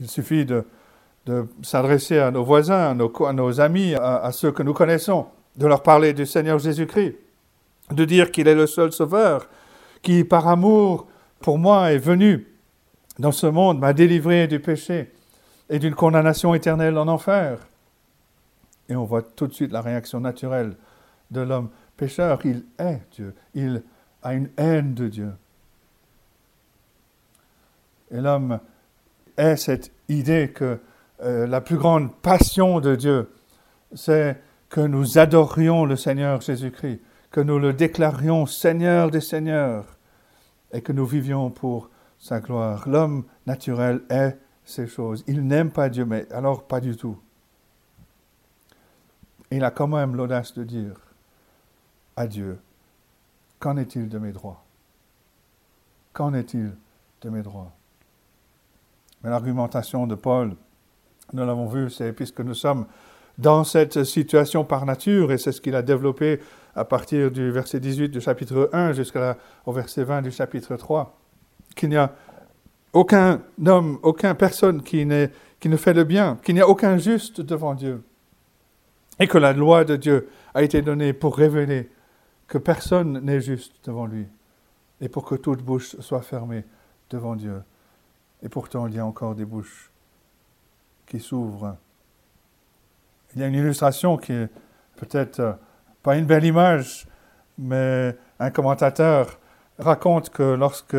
Il 0.00 0.08
suffit 0.08 0.44
de, 0.44 0.64
s'adresser 1.62 2.18
à 2.18 2.30
nos 2.30 2.42
voisins, 2.42 2.90
à 2.90 3.32
nos, 3.32 3.60
amis, 3.60 3.94
à, 3.94 4.30
ceux 4.32 4.50
que 4.50 4.62
nous 4.62 4.72
connaissons, 4.72 5.26
de 5.56 5.66
leur 5.66 5.82
parler 5.82 6.12
du 6.12 6.26
Seigneur 6.26 6.58
Jésus-Christ, 6.58 7.16
de 7.90 8.04
dire 8.04 8.30
qu'il 8.30 8.48
est 8.48 8.54
le 8.54 8.66
seul 8.66 8.92
Sauveur, 8.92 9.48
qui 10.02 10.24
par 10.24 10.48
amour 10.48 11.06
pour 11.40 11.58
moi 11.58 11.92
est 11.92 11.98
venu 11.98 12.46
dans 13.18 13.32
ce 13.32 13.46
monde, 13.46 13.78
m'a 13.78 13.92
délivré 13.92 14.46
du 14.46 14.58
péché 14.58 15.12
et 15.70 15.78
d'une 15.78 15.94
condamnation 15.94 16.54
éternelle 16.54 16.96
en 16.98 17.08
enfer. 17.08 17.58
Et 18.88 18.96
on 18.96 19.04
voit 19.04 19.22
tout 19.22 19.46
de 19.46 19.52
suite 19.52 19.72
la 19.72 19.82
réaction 19.82 20.20
naturelle 20.20 20.76
de 21.30 21.40
l'homme 21.40 21.68
pécheur. 21.96 22.40
Il 22.44 22.64
est 22.78 23.00
Dieu, 23.12 23.34
il 23.54 23.82
a 24.22 24.34
une 24.34 24.50
haine 24.56 24.94
de 24.94 25.08
Dieu. 25.08 25.32
Et 28.10 28.20
l'homme 28.20 28.60
est 29.36 29.56
cette 29.56 29.92
idée 30.08 30.50
que 30.54 30.80
euh, 31.22 31.46
la 31.46 31.60
plus 31.60 31.76
grande 31.76 32.14
passion 32.14 32.80
de 32.80 32.94
Dieu, 32.94 33.30
c'est 33.94 34.40
que 34.70 34.80
nous 34.80 35.18
adorions 35.18 35.84
le 35.84 35.96
Seigneur 35.96 36.40
Jésus-Christ, 36.40 37.00
que 37.30 37.40
nous 37.40 37.58
le 37.58 37.72
déclarions 37.72 38.46
Seigneur 38.46 39.10
des 39.10 39.20
Seigneurs 39.20 39.98
et 40.72 40.80
que 40.80 40.92
nous 40.92 41.06
vivions 41.06 41.50
pour 41.50 41.90
sa 42.18 42.40
gloire. 42.40 42.88
L'homme 42.88 43.24
naturel 43.46 44.02
est 44.10 44.38
ces 44.68 44.86
choses. 44.86 45.24
Il 45.26 45.46
n'aime 45.46 45.70
pas 45.70 45.88
Dieu, 45.88 46.04
mais 46.04 46.30
alors 46.30 46.62
pas 46.62 46.80
du 46.80 46.94
tout. 46.94 47.18
Il 49.50 49.64
a 49.64 49.70
quand 49.70 49.88
même 49.88 50.14
l'audace 50.14 50.52
de 50.52 50.62
dire 50.62 50.94
à 52.16 52.26
Dieu, 52.26 52.58
qu'en 53.58 53.78
est-il 53.78 54.08
de 54.08 54.18
mes 54.18 54.32
droits? 54.32 54.62
Qu'en 56.12 56.34
est-il 56.34 56.72
de 57.22 57.30
mes 57.30 57.42
droits? 57.42 57.72
Mais 59.22 59.30
l'argumentation 59.30 60.06
de 60.06 60.14
Paul, 60.14 60.54
nous 61.32 61.46
l'avons 61.46 61.66
vu, 61.66 61.88
c'est 61.88 62.12
puisque 62.12 62.40
nous 62.40 62.54
sommes 62.54 62.86
dans 63.38 63.64
cette 63.64 64.04
situation 64.04 64.64
par 64.64 64.84
nature, 64.84 65.32
et 65.32 65.38
c'est 65.38 65.52
ce 65.52 65.60
qu'il 65.60 65.76
a 65.76 65.82
développé 65.82 66.40
à 66.74 66.84
partir 66.84 67.30
du 67.30 67.50
verset 67.50 67.80
18 67.80 68.10
du 68.10 68.20
chapitre 68.20 68.68
1 68.72 68.92
jusqu'au 68.92 69.72
verset 69.72 70.04
20 70.04 70.22
du 70.22 70.30
chapitre 70.30 70.76
3, 70.76 71.16
qu'il 71.74 71.88
n'y 71.88 71.96
a 71.96 72.12
aucun 72.92 73.42
homme, 73.64 73.98
aucune 74.02 74.34
personne 74.34 74.82
qui, 74.82 75.06
qui 75.60 75.68
ne 75.68 75.76
fait 75.76 75.94
le 75.94 76.04
bien, 76.04 76.38
qu'il 76.42 76.54
n'y 76.54 76.60
a 76.60 76.68
aucun 76.68 76.98
juste 76.98 77.40
devant 77.40 77.74
Dieu, 77.74 78.02
et 79.18 79.26
que 79.26 79.38
la 79.38 79.52
loi 79.52 79.84
de 79.84 79.96
Dieu 79.96 80.28
a 80.54 80.62
été 80.62 80.82
donnée 80.82 81.12
pour 81.12 81.36
révéler 81.36 81.90
que 82.46 82.58
personne 82.58 83.20
n'est 83.20 83.40
juste 83.40 83.74
devant 83.84 84.06
lui, 84.06 84.26
et 85.00 85.08
pour 85.08 85.24
que 85.24 85.34
toute 85.34 85.62
bouche 85.62 85.96
soit 86.00 86.22
fermée 86.22 86.64
devant 87.10 87.36
Dieu. 87.36 87.62
Et 88.42 88.48
pourtant, 88.48 88.86
il 88.86 88.94
y 88.94 88.98
a 88.98 89.06
encore 89.06 89.34
des 89.34 89.44
bouches 89.44 89.90
qui 91.06 91.20
s'ouvrent. 91.20 91.76
Il 93.34 93.40
y 93.40 93.44
a 93.44 93.46
une 93.46 93.54
illustration 93.54 94.16
qui 94.16 94.32
est 94.32 94.48
peut-être 94.96 95.40
euh, 95.40 95.52
pas 96.02 96.16
une 96.16 96.26
belle 96.26 96.44
image, 96.44 97.06
mais 97.58 98.16
un 98.38 98.50
commentateur 98.50 99.38
raconte 99.78 100.30
que 100.30 100.54
lorsque 100.54 100.96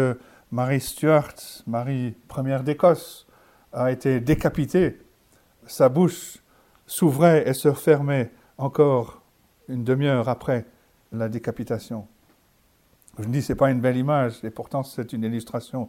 Marie 0.52 0.82
Stuart, 0.82 1.36
Marie 1.68 2.16
première 2.28 2.64
d'Écosse, 2.64 3.28
a 3.72 3.92
été 3.92 4.20
décapitée, 4.20 4.98
sa 5.68 5.90
bouche 5.90 6.40
s'ouvrait 6.88 7.48
et 7.48 7.54
se 7.54 7.72
fermait 7.72 8.32
encore 8.58 9.22
une 9.68 9.84
demi-heure 9.84 10.28
après 10.28 10.66
la 11.12 11.30
décapitation. 11.30 12.08
Je 13.20 13.28
me 13.28 13.34
dis, 13.34 13.44
ce 13.44 13.54
n'est 13.54 13.58
pas 13.58 13.70
une 13.70 13.80
belle 13.80 13.98
image, 13.98 14.44
et 14.44 14.50
pourtant 14.50 14.82
c'est 14.82 15.14
une 15.14 15.24
illustration 15.24 15.88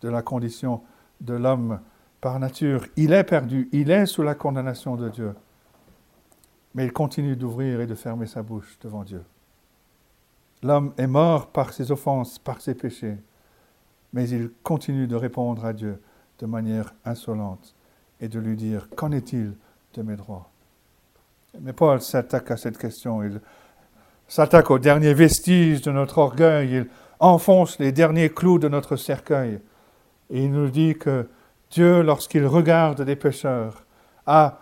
de 0.00 0.08
la 0.08 0.22
condition 0.22 0.82
de 1.20 1.34
l'homme 1.34 1.78
par 2.20 2.40
nature. 2.40 2.84
Il 2.96 3.12
est 3.12 3.24
perdu, 3.24 3.68
il 3.70 3.92
est 3.92 4.06
sous 4.06 4.22
la 4.22 4.34
condamnation 4.34 4.96
de 4.96 5.08
Dieu, 5.10 5.34
mais 6.74 6.86
il 6.86 6.92
continue 6.92 7.36
d'ouvrir 7.36 7.80
et 7.80 7.86
de 7.86 7.94
fermer 7.94 8.26
sa 8.26 8.42
bouche 8.42 8.78
devant 8.80 9.04
Dieu. 9.04 9.22
L'homme 10.64 10.92
est 10.96 11.06
mort 11.06 11.52
par 11.52 11.72
ses 11.72 11.92
offenses, 11.92 12.40
par 12.40 12.60
ses 12.60 12.74
péchés, 12.74 13.18
mais 14.12 14.28
il 14.28 14.50
continue 14.62 15.06
de 15.06 15.16
répondre 15.16 15.64
à 15.64 15.72
Dieu 15.72 16.00
de 16.38 16.46
manière 16.46 16.94
insolente 17.04 17.74
et 18.20 18.28
de 18.28 18.38
lui 18.38 18.56
dire, 18.56 18.88
qu'en 18.96 19.12
est-il 19.12 19.54
de 19.94 20.02
mes 20.02 20.16
droits? 20.16 20.50
Mais 21.60 21.72
Paul 21.72 22.00
s'attaque 22.00 22.50
à 22.50 22.56
cette 22.56 22.78
question, 22.78 23.22
il 23.22 23.40
s'attaque 24.28 24.70
aux 24.70 24.78
derniers 24.78 25.14
vestiges 25.14 25.82
de 25.82 25.90
notre 25.90 26.18
orgueil, 26.18 26.72
il 26.72 26.86
enfonce 27.20 27.78
les 27.78 27.92
derniers 27.92 28.30
clous 28.30 28.58
de 28.58 28.68
notre 28.68 28.96
cercueil, 28.96 29.60
et 30.30 30.44
il 30.44 30.52
nous 30.52 30.70
dit 30.70 30.94
que 30.94 31.28
Dieu, 31.70 32.02
lorsqu'il 32.02 32.46
regarde 32.46 33.02
des 33.02 33.16
pécheurs, 33.16 33.84
a 34.26 34.60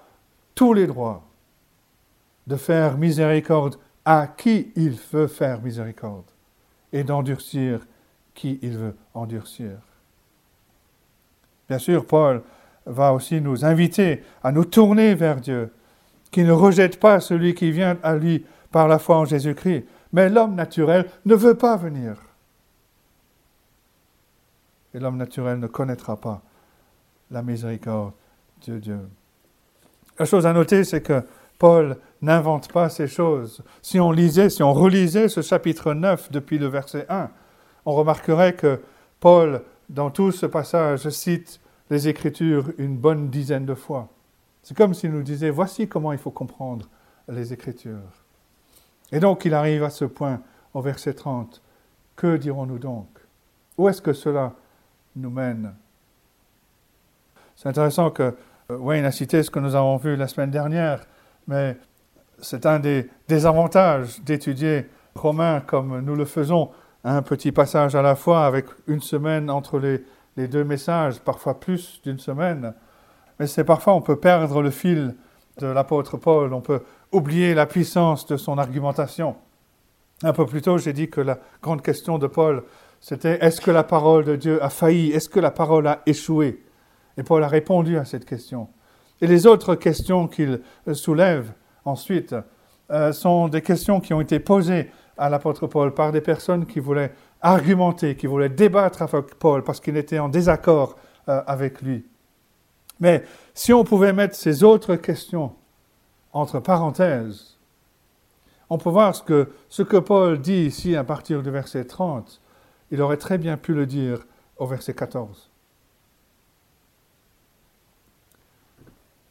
tous 0.54 0.72
les 0.72 0.86
droits 0.86 1.22
de 2.46 2.56
faire 2.56 2.98
miséricorde 2.98 3.76
à 4.04 4.26
qui 4.26 4.72
il 4.76 4.98
veut 5.12 5.26
faire 5.26 5.62
miséricorde 5.62 6.24
et 6.92 7.04
d'endurcir 7.04 7.86
qui 8.34 8.58
il 8.62 8.76
veut 8.76 8.96
endurcir. 9.14 9.72
Bien 11.68 11.78
sûr, 11.78 12.04
Paul 12.06 12.42
va 12.86 13.12
aussi 13.12 13.40
nous 13.40 13.64
inviter 13.64 14.22
à 14.42 14.52
nous 14.52 14.64
tourner 14.64 15.14
vers 15.14 15.40
Dieu, 15.40 15.72
qui 16.30 16.42
ne 16.42 16.52
rejette 16.52 16.98
pas 16.98 17.20
celui 17.20 17.54
qui 17.54 17.70
vient 17.70 17.98
à 18.02 18.16
lui 18.16 18.44
par 18.70 18.88
la 18.88 18.98
foi 18.98 19.18
en 19.18 19.24
Jésus-Christ. 19.24 19.84
Mais 20.12 20.28
l'homme 20.28 20.54
naturel 20.54 21.08
ne 21.24 21.34
veut 21.34 21.54
pas 21.54 21.76
venir. 21.76 22.16
Et 24.94 24.98
l'homme 24.98 25.16
naturel 25.16 25.58
ne 25.60 25.66
connaîtra 25.68 26.16
pas 26.16 26.42
la 27.30 27.42
miséricorde 27.42 28.12
de 28.66 28.78
Dieu. 28.78 29.00
La 30.18 30.24
chose 30.24 30.46
à 30.46 30.52
noter, 30.52 30.84
c'est 30.84 31.02
que 31.02 31.22
Paul 31.58 31.96
n'invente 32.22 32.72
pas 32.72 32.88
ces 32.88 33.06
choses. 33.06 33.62
Si 33.82 34.00
on 34.00 34.10
lisait, 34.10 34.50
si 34.50 34.62
on 34.62 34.72
relisait 34.72 35.28
ce 35.28 35.42
chapitre 35.42 35.94
9 35.94 36.32
depuis 36.32 36.58
le 36.58 36.66
verset 36.66 37.06
1, 37.08 37.30
on 37.86 37.92
remarquerait 37.92 38.54
que 38.54 38.80
Paul, 39.20 39.62
dans 39.88 40.10
tout 40.10 40.32
ce 40.32 40.46
passage, 40.46 41.08
cite 41.08 41.60
les 41.90 42.08
Écritures 42.08 42.70
une 42.78 42.96
bonne 42.96 43.28
dizaine 43.28 43.66
de 43.66 43.74
fois. 43.74 44.08
C'est 44.62 44.76
comme 44.76 44.94
s'il 44.94 45.10
nous 45.10 45.22
disait, 45.22 45.50
voici 45.50 45.88
comment 45.88 46.12
il 46.12 46.18
faut 46.18 46.30
comprendre 46.30 46.88
les 47.28 47.52
Écritures. 47.52 48.24
Et 49.12 49.20
donc 49.20 49.44
il 49.44 49.54
arrive 49.54 49.82
à 49.82 49.90
ce 49.90 50.04
point 50.04 50.40
au 50.74 50.80
verset 50.80 51.14
30. 51.14 51.60
Que 52.16 52.36
dirons-nous 52.36 52.78
donc? 52.78 53.08
Où 53.76 53.88
est-ce 53.88 54.02
que 54.02 54.12
cela 54.12 54.52
nous 55.16 55.30
mène? 55.30 55.74
C'est 57.56 57.68
intéressant 57.68 58.10
que 58.10 58.34
euh, 58.70 58.76
Wayne 58.78 59.04
a 59.04 59.12
cité 59.12 59.42
ce 59.42 59.50
que 59.50 59.58
nous 59.58 59.74
avons 59.74 59.96
vu 59.96 60.16
la 60.16 60.28
semaine 60.28 60.50
dernière, 60.50 61.04
mais 61.46 61.76
c'est 62.38 62.66
un 62.66 62.78
des 62.78 63.10
désavantages 63.28 64.20
d'étudier 64.22 64.86
Romain 65.14 65.60
comme 65.60 66.00
nous 66.00 66.14
le 66.14 66.24
faisons, 66.24 66.70
un 67.04 67.22
petit 67.22 67.52
passage 67.52 67.94
à 67.94 68.02
la 68.02 68.14
fois 68.14 68.44
avec 68.44 68.66
une 68.86 69.00
semaine 69.00 69.50
entre 69.50 69.78
les, 69.78 70.04
deux 70.48 70.64
messages, 70.64 71.20
parfois 71.20 71.60
plus 71.60 72.00
d'une 72.02 72.18
semaine. 72.18 72.72
Mais 73.38 73.46
c'est 73.46 73.64
parfois 73.64 73.94
on 73.94 74.00
peut 74.00 74.16
perdre 74.16 74.62
le 74.62 74.70
fil 74.70 75.14
de 75.58 75.66
l'apôtre 75.66 76.16
Paul, 76.16 76.54
on 76.54 76.60
peut 76.60 76.82
oublier 77.12 77.54
la 77.54 77.66
puissance 77.66 78.26
de 78.26 78.36
son 78.36 78.56
argumentation. 78.56 79.36
Un 80.22 80.32
peu 80.32 80.46
plus 80.46 80.62
tôt, 80.62 80.78
j'ai 80.78 80.92
dit 80.92 81.10
que 81.10 81.20
la 81.20 81.38
grande 81.62 81.82
question 81.82 82.18
de 82.18 82.26
Paul, 82.26 82.62
c'était 83.00 83.38
est-ce 83.44 83.60
que 83.60 83.70
la 83.70 83.84
parole 83.84 84.24
de 84.24 84.36
Dieu 84.36 84.62
a 84.62 84.70
failli? 84.70 85.10
Est-ce 85.12 85.28
que 85.28 85.40
la 85.40 85.50
parole 85.50 85.86
a 85.86 86.02
échoué? 86.06 86.62
Et 87.16 87.22
Paul 87.22 87.42
a 87.42 87.48
répondu 87.48 87.98
à 87.98 88.04
cette 88.04 88.24
question. 88.24 88.68
Et 89.20 89.26
les 89.26 89.46
autres 89.46 89.74
questions 89.74 90.28
qu'il 90.28 90.60
soulève 90.92 91.52
ensuite 91.84 92.34
euh, 92.90 93.12
sont 93.12 93.48
des 93.48 93.62
questions 93.62 94.00
qui 94.00 94.14
ont 94.14 94.20
été 94.20 94.40
posées 94.40 94.90
à 95.20 95.28
l'apôtre 95.28 95.66
Paul 95.66 95.92
par 95.92 96.12
des 96.12 96.22
personnes 96.22 96.64
qui 96.64 96.80
voulaient 96.80 97.12
argumenter, 97.42 98.16
qui 98.16 98.26
voulaient 98.26 98.48
débattre 98.48 99.02
avec 99.02 99.34
Paul 99.34 99.62
parce 99.62 99.78
qu'il 99.78 99.98
était 99.98 100.18
en 100.18 100.30
désaccord 100.30 100.96
euh, 101.28 101.42
avec 101.46 101.82
lui. 101.82 102.06
Mais 103.00 103.22
si 103.52 103.74
on 103.74 103.84
pouvait 103.84 104.14
mettre 104.14 104.34
ces 104.34 104.64
autres 104.64 104.96
questions 104.96 105.52
entre 106.32 106.58
parenthèses, 106.58 107.58
on 108.70 108.78
peut 108.78 108.88
voir 108.88 109.14
ce 109.14 109.22
que, 109.22 109.52
ce 109.68 109.82
que 109.82 109.98
Paul 109.98 110.40
dit 110.40 110.64
ici 110.64 110.96
à 110.96 111.04
partir 111.04 111.42
du 111.42 111.50
verset 111.50 111.84
30. 111.84 112.40
Il 112.90 113.02
aurait 113.02 113.18
très 113.18 113.36
bien 113.36 113.58
pu 113.58 113.74
le 113.74 113.84
dire 113.84 114.20
au 114.56 114.66
verset 114.66 114.94
14. 114.94 115.50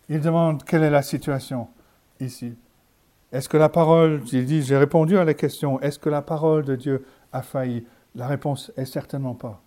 Il 0.09 0.21
demande 0.21 0.63
quelle 0.63 0.83
est 0.83 0.89
la 0.91 1.01
situation 1.01 1.67
ici. 2.19 2.55
Est-ce 3.31 3.47
que 3.47 3.57
la 3.57 3.69
parole, 3.69 4.21
il 4.31 4.45
dit, 4.45 4.63
j'ai 4.63 4.77
répondu 4.77 5.17
à 5.17 5.23
la 5.23 5.33
question, 5.33 5.79
est-ce 5.81 5.99
que 5.99 6.09
la 6.09 6.21
parole 6.21 6.63
de 6.65 6.75
Dieu 6.75 7.05
a 7.31 7.43
failli? 7.43 7.85
La 8.15 8.27
réponse 8.27 8.71
est 8.75 8.85
certainement 8.85 9.35
pas. 9.35 9.61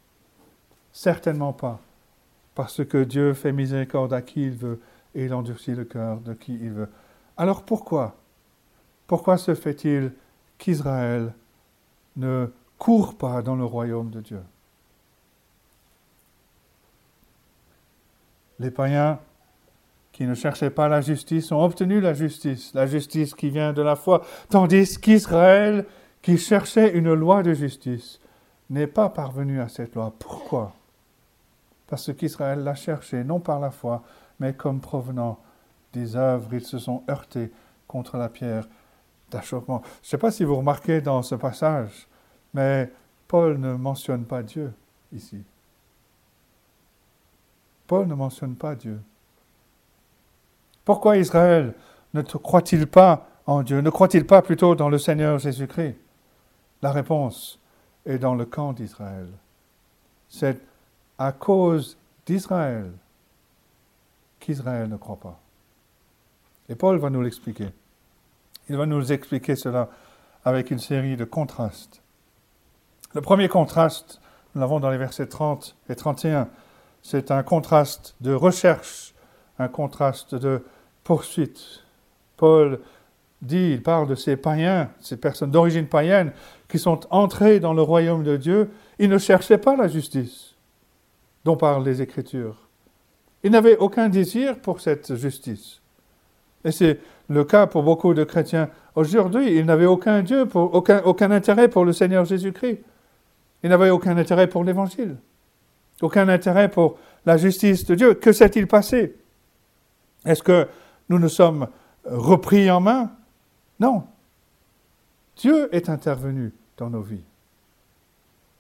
Certainement 0.93 1.53
pas. 1.53 1.81
Parce 2.55 2.85
que 2.85 3.05
Dieu 3.05 3.35
fait 3.35 3.53
miséricorde 3.53 4.13
à 4.13 4.21
qui 4.21 4.43
il 4.47 4.57
veut 4.57 4.81
et 5.15 5.25
il 5.27 5.33
endurcit 5.33 5.75
le 5.75 5.85
cœur 5.85 6.21
de 6.21 6.35
qui 6.35 6.55
il 6.55 6.73
veut. 6.73 6.89
Alors 7.37 7.63
pourquoi? 7.63 8.17
Pourquoi 9.07 9.39
se 9.39 9.55
fait-il 9.55 10.13
qu'Israël 10.59 11.33
ne 12.17 12.51
court 12.79 13.17
pas 13.17 13.43
dans 13.43 13.57
le 13.57 13.65
royaume 13.65 14.11
de 14.11 14.21
Dieu? 14.21 14.43
Les 18.59 18.71
païens 18.71 19.19
qui 20.13 20.25
ne 20.25 20.35
cherchaient 20.35 20.71
pas 20.71 20.89
la 20.89 21.01
justice 21.01 21.51
ont 21.53 21.63
obtenu 21.63 22.01
la 22.01 22.15
justice, 22.15 22.73
la 22.75 22.87
justice 22.87 23.35
qui 23.35 23.51
vient 23.51 23.73
de 23.73 23.83
la 23.83 23.97
foi, 23.97 24.23
tandis 24.51 24.99
qu'Israël, 24.99 25.87
qui 26.21 26.39
cherchait 26.39 26.97
une 26.97 27.13
loi 27.13 27.43
de 27.43 27.55
justice, 27.55 28.21
n'est 28.71 28.87
pas 28.87 29.09
parvenu 29.09 29.61
à 29.61 29.69
cette 29.69 29.95
loi. 29.95 30.13
Pourquoi? 30.19 30.73
Parce 31.87 32.13
qu'Israël 32.15 32.63
l'a 32.63 32.75
cherchée 32.75 33.25
non 33.25 33.41
par 33.41 33.59
la 33.59 33.71
foi, 33.71 34.03
mais 34.39 34.55
comme 34.55 34.81
provenant 34.81 35.39
des 35.93 36.17
œuvres. 36.17 36.53
Ils 36.55 36.65
se 36.65 36.79
sont 36.79 37.03
heurtés 37.09 37.51
contre 37.87 38.17
la 38.17 38.29
pierre 38.29 38.67
d'achoppement. 39.31 39.83
Je 40.03 40.07
ne 40.07 40.11
sais 40.11 40.19
pas 40.19 40.31
si 40.31 40.45
vous 40.45 40.57
remarquez 40.57 41.01
dans 41.01 41.23
ce 41.23 41.35
passage, 41.35 42.07
mais 42.55 42.91
Paul 43.29 43.59
ne 43.59 43.75
mentionne 43.75 44.25
pas 44.25 44.43
Dieu 44.43 44.73
ici. 45.13 45.43
Paul 47.87 48.07
ne 48.07 48.15
mentionne 48.15 48.55
pas 48.55 48.75
Dieu. 48.75 49.01
Pourquoi 50.85 51.17
Israël 51.17 51.75
ne 52.15 52.23
croit-il 52.23 52.87
pas 52.87 53.29
en 53.47 53.63
Dieu 53.63 53.81
Ne 53.81 53.91
croit-il 53.91 54.27
pas 54.27 54.43
plutôt 54.43 54.75
dans 54.75 54.89
le 54.89 54.99
Seigneur 54.99 55.39
Jésus-Christ? 55.39 55.97
La 56.83 56.93
réponse 56.93 57.61
est 58.07 58.19
dans 58.19 58.35
le 58.35 58.45
camp 58.45 58.73
d'Israël. 58.73 59.29
C'est 60.29 60.61
à 61.19 61.33
cause 61.33 61.97
d'Israël 62.27 62.91
qu'Israël 64.41 64.89
ne 64.89 64.97
croit 64.97 65.21
pas. 65.21 65.39
Et 66.69 66.75
Paul 66.75 66.99
va 66.99 67.11
nous 67.11 67.23
l'expliquer. 67.23 67.69
Il 68.69 68.77
va 68.77 68.87
nous 68.87 69.13
expliquer 69.13 69.57
cela 69.57 69.89
avec 70.45 70.71
une 70.71 70.79
série 70.79 71.17
de 71.17 71.25
contrastes. 71.25 72.03
Le 73.15 73.21
premier 73.21 73.49
contraste, 73.49 74.21
nous 74.55 74.61
l'avons 74.61 74.81
dans 74.81 74.91
les 74.91 74.99
versets 74.99 75.27
30 75.27 75.77
et 75.89 75.95
31, 75.95 76.49
c'est 77.03 77.31
un 77.31 77.43
contraste 77.43 78.15
de 78.21 78.33
recherche, 78.33 79.12
un 79.59 79.69
contraste 79.69 80.35
de 80.35 80.63
poursuite. 81.05 81.85
Paul 82.37 82.81
dit, 83.41 83.73
il 83.73 83.83
parle 83.83 84.09
de 84.09 84.15
ces 84.15 84.37
païens, 84.37 84.91
ces 85.01 85.17
personnes 85.17 85.51
d'origine 85.51 85.87
païenne 85.87 86.33
qui 86.69 86.79
sont 86.79 87.01
entrées 87.11 87.61
dans 87.61 87.75
le 87.75 87.83
royaume 87.83 88.23
de 88.23 88.37
Dieu. 88.37 88.71
Ils 88.99 89.09
ne 89.09 89.19
cherchaient 89.19 89.59
pas 89.59 89.77
la 89.77 89.89
justice 89.89 90.55
dont 91.45 91.57
parlent 91.57 91.85
les 91.85 92.01
Écritures. 92.03 92.57
Ils 93.43 93.51
n'avaient 93.51 93.77
aucun 93.77 94.09
désir 94.09 94.61
pour 94.61 94.81
cette 94.81 95.17
justice. 95.17 95.81
Et 96.65 96.71
c'est 96.71 97.01
le 97.29 97.45
cas 97.45 97.67
pour 97.67 97.83
beaucoup 97.83 98.15
de 98.15 98.23
chrétiens 98.23 98.69
aujourd'hui. 98.95 99.57
Ils 99.57 99.67
n'avaient 99.67 99.87
aucun 99.87 100.25
intérêt 101.33 101.69
pour 101.69 101.85
le 101.85 101.93
Seigneur 101.93 102.25
Jésus-Christ. 102.25 102.79
Ils 103.65 103.71
n'avaient 103.71 103.91
aucun 103.91 104.17
intérêt 104.17 104.47
pour 104.47 104.63
l'Évangile. 104.63 105.17
Aucun 106.01 106.29
intérêt 106.29 106.69
pour 106.69 106.99
la 107.27 107.37
justice 107.37 107.85
de 107.87 107.97
Dieu. 107.97 108.15
Que 108.15 108.33
s'est-il 108.33 108.69
passé? 108.69 109.17
Est-ce 110.25 110.43
que 110.43 110.69
nous 111.09 111.19
nous 111.19 111.29
sommes 111.29 111.69
repris 112.05 112.71
en 112.71 112.81
main? 112.81 113.11
Non. 113.81 114.05
Dieu 115.37 115.69
est 115.75 115.89
intervenu 115.89 116.53
dans 116.77 116.91
nos 116.91 117.03
vies. 117.03 117.25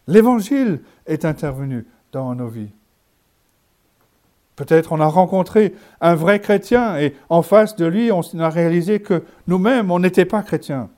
L'Évangile 0.07 0.81
est 1.07 1.25
intervenu 1.25 1.87
dans 2.11 2.35
nos 2.35 2.49
vies. 2.49 2.73
Peut-être 4.57 4.93
on 4.93 5.01
a 5.01 5.07
rencontré 5.07 5.75
un 6.01 6.15
vrai 6.15 6.41
chrétien 6.41 6.99
et 6.99 7.17
en 7.29 7.43
face 7.43 7.77
de 7.77 7.87
lui, 7.87 8.13
on 8.13 8.23
a 8.39 8.51
réalisé 8.51 9.01
que 9.01 9.25
nous-mêmes, 9.47 9.91
on 9.91 9.99
n'était 9.99 10.25
pas 10.25 10.43
chrétiens. 10.43 10.91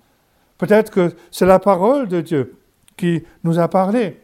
Peut-être 0.58 0.90
que 0.90 1.14
c'est 1.30 1.46
la 1.46 1.58
parole 1.58 2.08
de 2.08 2.20
Dieu 2.20 2.56
qui 2.96 3.24
nous 3.42 3.58
a 3.58 3.68
parlé. 3.68 4.20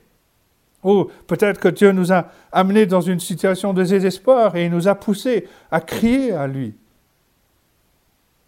Ou 0.82 1.10
peut-être 1.26 1.60
que 1.60 1.68
Dieu 1.68 1.92
nous 1.92 2.12
a 2.12 2.26
amenés 2.52 2.86
dans 2.86 3.00
une 3.00 3.20
situation 3.20 3.72
de 3.72 3.84
désespoir 3.84 4.56
et 4.56 4.66
il 4.66 4.70
nous 4.70 4.88
a 4.88 4.94
poussés 4.94 5.46
à 5.70 5.80
crier 5.80 6.32
à 6.32 6.46
lui. 6.46 6.74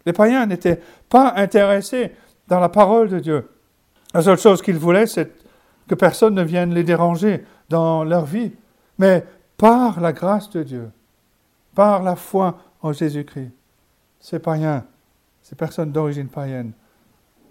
Les 0.05 0.13
païens 0.13 0.45
n'étaient 0.45 0.81
pas 1.09 1.33
intéressés 1.35 2.11
dans 2.47 2.59
la 2.59 2.69
parole 2.69 3.09
de 3.09 3.19
Dieu. 3.19 3.49
La 4.13 4.21
seule 4.21 4.37
chose 4.37 4.61
qu'ils 4.61 4.77
voulaient, 4.77 5.07
c'est 5.07 5.31
que 5.87 5.95
personne 5.95 6.35
ne 6.35 6.43
vienne 6.43 6.73
les 6.73 6.83
déranger 6.83 7.45
dans 7.69 8.03
leur 8.03 8.25
vie. 8.25 8.51
Mais 8.97 9.25
par 9.57 10.01
la 10.01 10.11
grâce 10.11 10.49
de 10.49 10.63
Dieu, 10.63 10.91
par 11.75 12.03
la 12.03 12.15
foi 12.15 12.57
en 12.81 12.93
Jésus-Christ, 12.93 13.51
ces 14.19 14.39
païens, 14.39 14.85
ces 15.41 15.55
personnes 15.55 15.91
d'origine 15.91 16.27
païenne, 16.27 16.71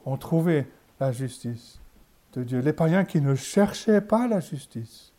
ont 0.05 0.17
trouvé 0.17 0.67
la 0.99 1.13
justice 1.13 1.82
Les 2.37 2.73
païens 2.73 3.05
qui 3.05 3.21
ne 3.21 3.35
cherchaient 3.35 4.01
pas 4.01 4.27
la 4.27 4.41
justice 4.41 5.13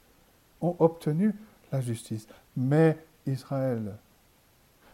ont 0.61 0.75
obtenu 0.79 1.33
la 1.71 1.81
justice. 1.81 2.27
Mais 2.57 2.97
Israël, 3.27 3.95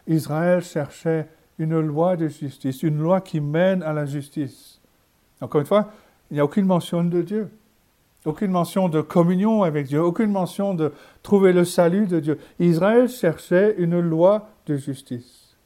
Israël 0.08 0.64
cherchait 0.64 1.28
une 1.58 1.80
loi 1.80 2.16
de 2.16 2.28
justice, 2.28 2.84
une 2.84 3.00
loi 3.00 3.22
qui 3.22 3.40
mène 3.40 3.84
à 3.84 3.94
la 3.94 4.06
justice. 4.06 4.80
Encore 5.42 5.62
une 5.62 5.68
fois, 5.68 5.92
il 6.30 6.36
n'y 6.36 6.40
a 6.40 6.46
aucune 6.46 6.66
mention 6.66 7.04
de 7.04 7.22
Dieu, 7.22 7.50
aucune 8.26 8.52
mention 8.52 8.90
de 8.90 9.02
communion 9.02 9.64
avec 9.64 9.88
Dieu, 9.88 10.02
aucune 10.02 10.32
mention 10.32 10.74
de 10.74 10.94
trouver 11.24 11.54
le 11.54 11.66
salut 11.66 12.08
de 12.08 12.20
Dieu. 12.20 12.40
Israël 12.60 13.10
cherchait 13.10 13.76
une 13.78 14.00
loi 14.00 14.50
de 14.66 14.76
justice. 14.76 15.58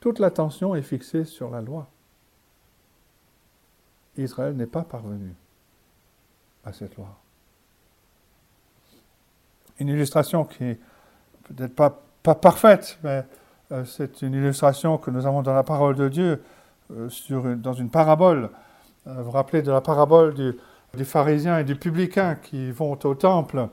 Toute 0.00 0.18
l'attention 0.18 0.74
est 0.74 0.82
fixée 0.82 1.24
sur 1.24 1.50
la 1.50 1.60
loi. 1.60 1.88
Israël 4.22 4.54
n'est 4.56 4.66
pas 4.66 4.82
parvenu 4.82 5.34
à 6.64 6.72
cette 6.72 6.96
loi. 6.96 7.08
Une 9.78 9.88
illustration 9.88 10.44
qui 10.44 10.64
n'est 10.64 10.78
peut-être 11.44 11.74
pas, 11.74 12.34
parfaite, 12.34 12.98
mais 13.02 13.24
euh, 13.72 13.84
c'est 13.84 14.22
une 14.22 14.34
illustration 14.34 14.98
que 14.98 15.10
nous 15.10 15.26
avons 15.26 15.42
dans 15.42 15.54
la 15.54 15.62
parole 15.62 15.96
de 15.96 16.08
Dieu, 16.08 16.42
euh, 16.90 17.56
dans 17.56 17.72
une 17.72 17.88
parabole. 17.88 18.50
Euh, 19.06 19.14
vous 19.14 19.24
vous 19.24 19.30
rappelez 19.30 19.62
de 19.62 19.72
la 19.72 19.80
parabole 19.80 20.34
du, 20.34 20.54
du 20.94 21.04
pharisien 21.04 21.58
et 21.58 21.64
du 21.64 21.76
publicain 21.76 22.34
qui 22.34 22.70
vont 22.70 22.98
au 23.02 23.14
temple. 23.14 23.68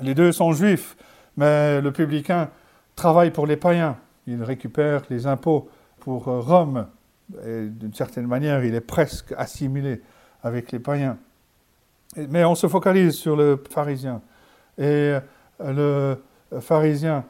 Les 0.00 0.14
deux 0.14 0.32
sont 0.32 0.52
juifs, 0.52 0.96
mais 1.36 1.80
le 1.80 1.92
publicain 1.92 2.50
travaille 2.96 3.30
pour 3.30 3.46
les 3.46 3.56
païens. 3.56 3.96
Il 4.26 4.42
récupère 4.42 5.02
les 5.10 5.28
impôts 5.28 5.68
pour 6.00 6.24
Rome 6.24 6.86
d'une 7.28 7.94
certaine 7.94 8.26
manière, 8.26 8.64
il 8.64 8.74
est 8.74 8.80
presque 8.80 9.32
assimilé 9.36 10.02
avec 10.42 10.72
les 10.72 10.78
païens. 10.78 11.16
Mais 12.16 12.44
on 12.44 12.54
se 12.54 12.68
focalise 12.68 13.14
sur 13.14 13.34
le 13.34 13.62
pharisien. 13.70 14.20
Et 14.78 15.16
euh, 15.60 16.18
le 16.52 16.60
pharisien 16.60 17.24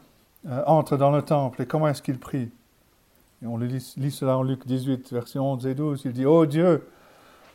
euh, 0.49 0.63
entre 0.67 0.97
dans 0.97 1.11
le 1.11 1.23
temple 1.23 1.63
et 1.63 1.67
comment 1.67 1.89
est-ce 1.89 2.03
qu'il 2.03 2.19
prie? 2.19 2.51
Et 3.43 3.47
On 3.47 3.57
lit, 3.59 3.81
cela 4.11 4.39
en 4.39 4.43
Luc 4.43 4.67
18, 4.67 5.13
versets 5.13 5.39
11 5.39 5.67
et 5.67 5.75
12. 5.75 6.03
Il 6.05 6.13
dit, 6.13 6.27
Ô 6.27 6.41
oh 6.41 6.47
Dieu, 6.47 6.87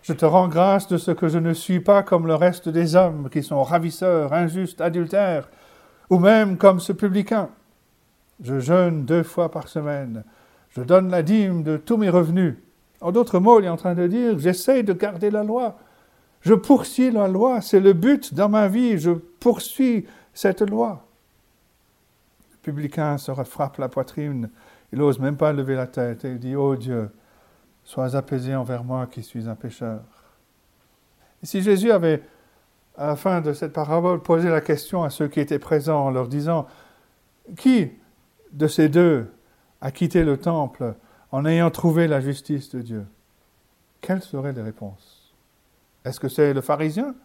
je 0.02 0.13
te 0.13 0.25
rends 0.25 0.47
grâce 0.47 0.88
de 0.88 0.97
ce 0.97 1.12
que 1.12 1.28
je 1.28 1.39
ne 1.39 1.54
suis 1.54 1.80
pas 1.80 2.04
comme 2.04 2.28
le 2.28 2.36
reste 2.36 2.69
des 2.69 2.95
hommes 2.95 3.30
qui 3.30 3.43
sont 3.43 3.63
ravisseurs, 3.63 4.34
injustes, 4.34 4.82
adultères, 4.82 5.49
ou 6.10 6.19
même 6.19 6.58
comme 6.58 6.80
ce 6.80 6.93
publicain. 6.93 7.49
Je 8.41 8.60
jeûne 8.60 9.06
deux 9.06 9.23
fois 9.23 9.52
par 9.52 9.67
semaine 9.67 10.23
je 10.80 10.84
donne 10.84 11.10
la 11.10 11.22
dîme 11.24 11.63
de 11.63 11.78
tous 11.78 11.98
mes 11.98 12.10
revenus. 12.10 12.56
En 13.02 13.12
d'autres 13.12 13.39
mots, 13.39 13.60
il 13.60 13.65
est 13.65 13.70
en 13.70 13.78
train 13.78 13.96
de 13.96 14.08
dire, 14.08 14.39
j'essaie 14.39 14.84
de 14.84 14.94
garder 14.94 15.30
la 15.30 15.44
loi. 15.44 15.78
Je 16.42 16.54
poursuis 16.54 17.12
la 17.12 17.28
loi, 17.28 17.62
c'est 17.62 17.80
le 17.80 17.94
but 17.94 18.34
dans 18.34 18.50
ma 18.50 18.68
vie, 18.68 18.98
je 18.98 19.12
poursuis 19.12 20.06
cette 20.34 20.62
loi. 20.62 21.06
Le 22.52 22.58
publicain 22.60 23.18
se 23.18 23.32
frappe 23.44 23.78
la 23.78 23.89
poitrine, 23.89 24.50
il 24.92 25.00
n'ose 25.00 25.20
même 25.20 25.38
pas 25.38 25.54
lever 25.54 25.76
la 25.76 25.88
tête 25.88 26.26
et 26.26 26.32
il 26.32 26.39
dit, 26.39 26.56
oh 26.56 26.76
Dieu, 26.76 27.10
sois 27.84 28.15
apaisé 28.15 28.56
envers 28.56 28.84
moi 28.84 29.08
qui 29.08 29.22
suis 29.22 29.48
un 29.50 29.56
pécheur. 29.56 30.02
Et 31.44 31.46
si 31.46 31.62
Jésus 31.62 31.92
avait, 31.92 32.24
à 32.98 33.08
la 33.08 33.15
fin 33.15 33.42
de 33.42 33.54
cette 33.54 33.74
parabole, 33.74 34.22
posé 34.22 34.50
la 34.50 34.62
question 34.62 35.04
à 35.04 35.10
ceux 35.10 35.28
qui 35.28 35.39
étaient 35.39 35.60
présents 35.60 36.06
en 36.06 36.12
leur 36.12 36.28
disant, 36.28 36.68
qui 37.58 37.92
de 38.52 38.68
ces 38.68 38.89
deux 38.89 39.28
à 39.82 39.92
quitter 39.92 40.24
le 40.24 40.38
temple 40.38 40.96
en 41.32 41.46
ayant 41.46 41.72
trouvé 41.72 42.08
la 42.08 42.22
justice 42.22 42.70
de 42.70 42.82
Dieu 42.82 43.06
Quelles 44.02 44.22
seraient 44.22 44.54
les 44.54 44.62
réponses? 44.62 45.34
Est-ce 46.06 46.20
que 46.20 46.30
c'est 46.30 46.54
le 46.54 46.62
pharisien, 46.62 47.15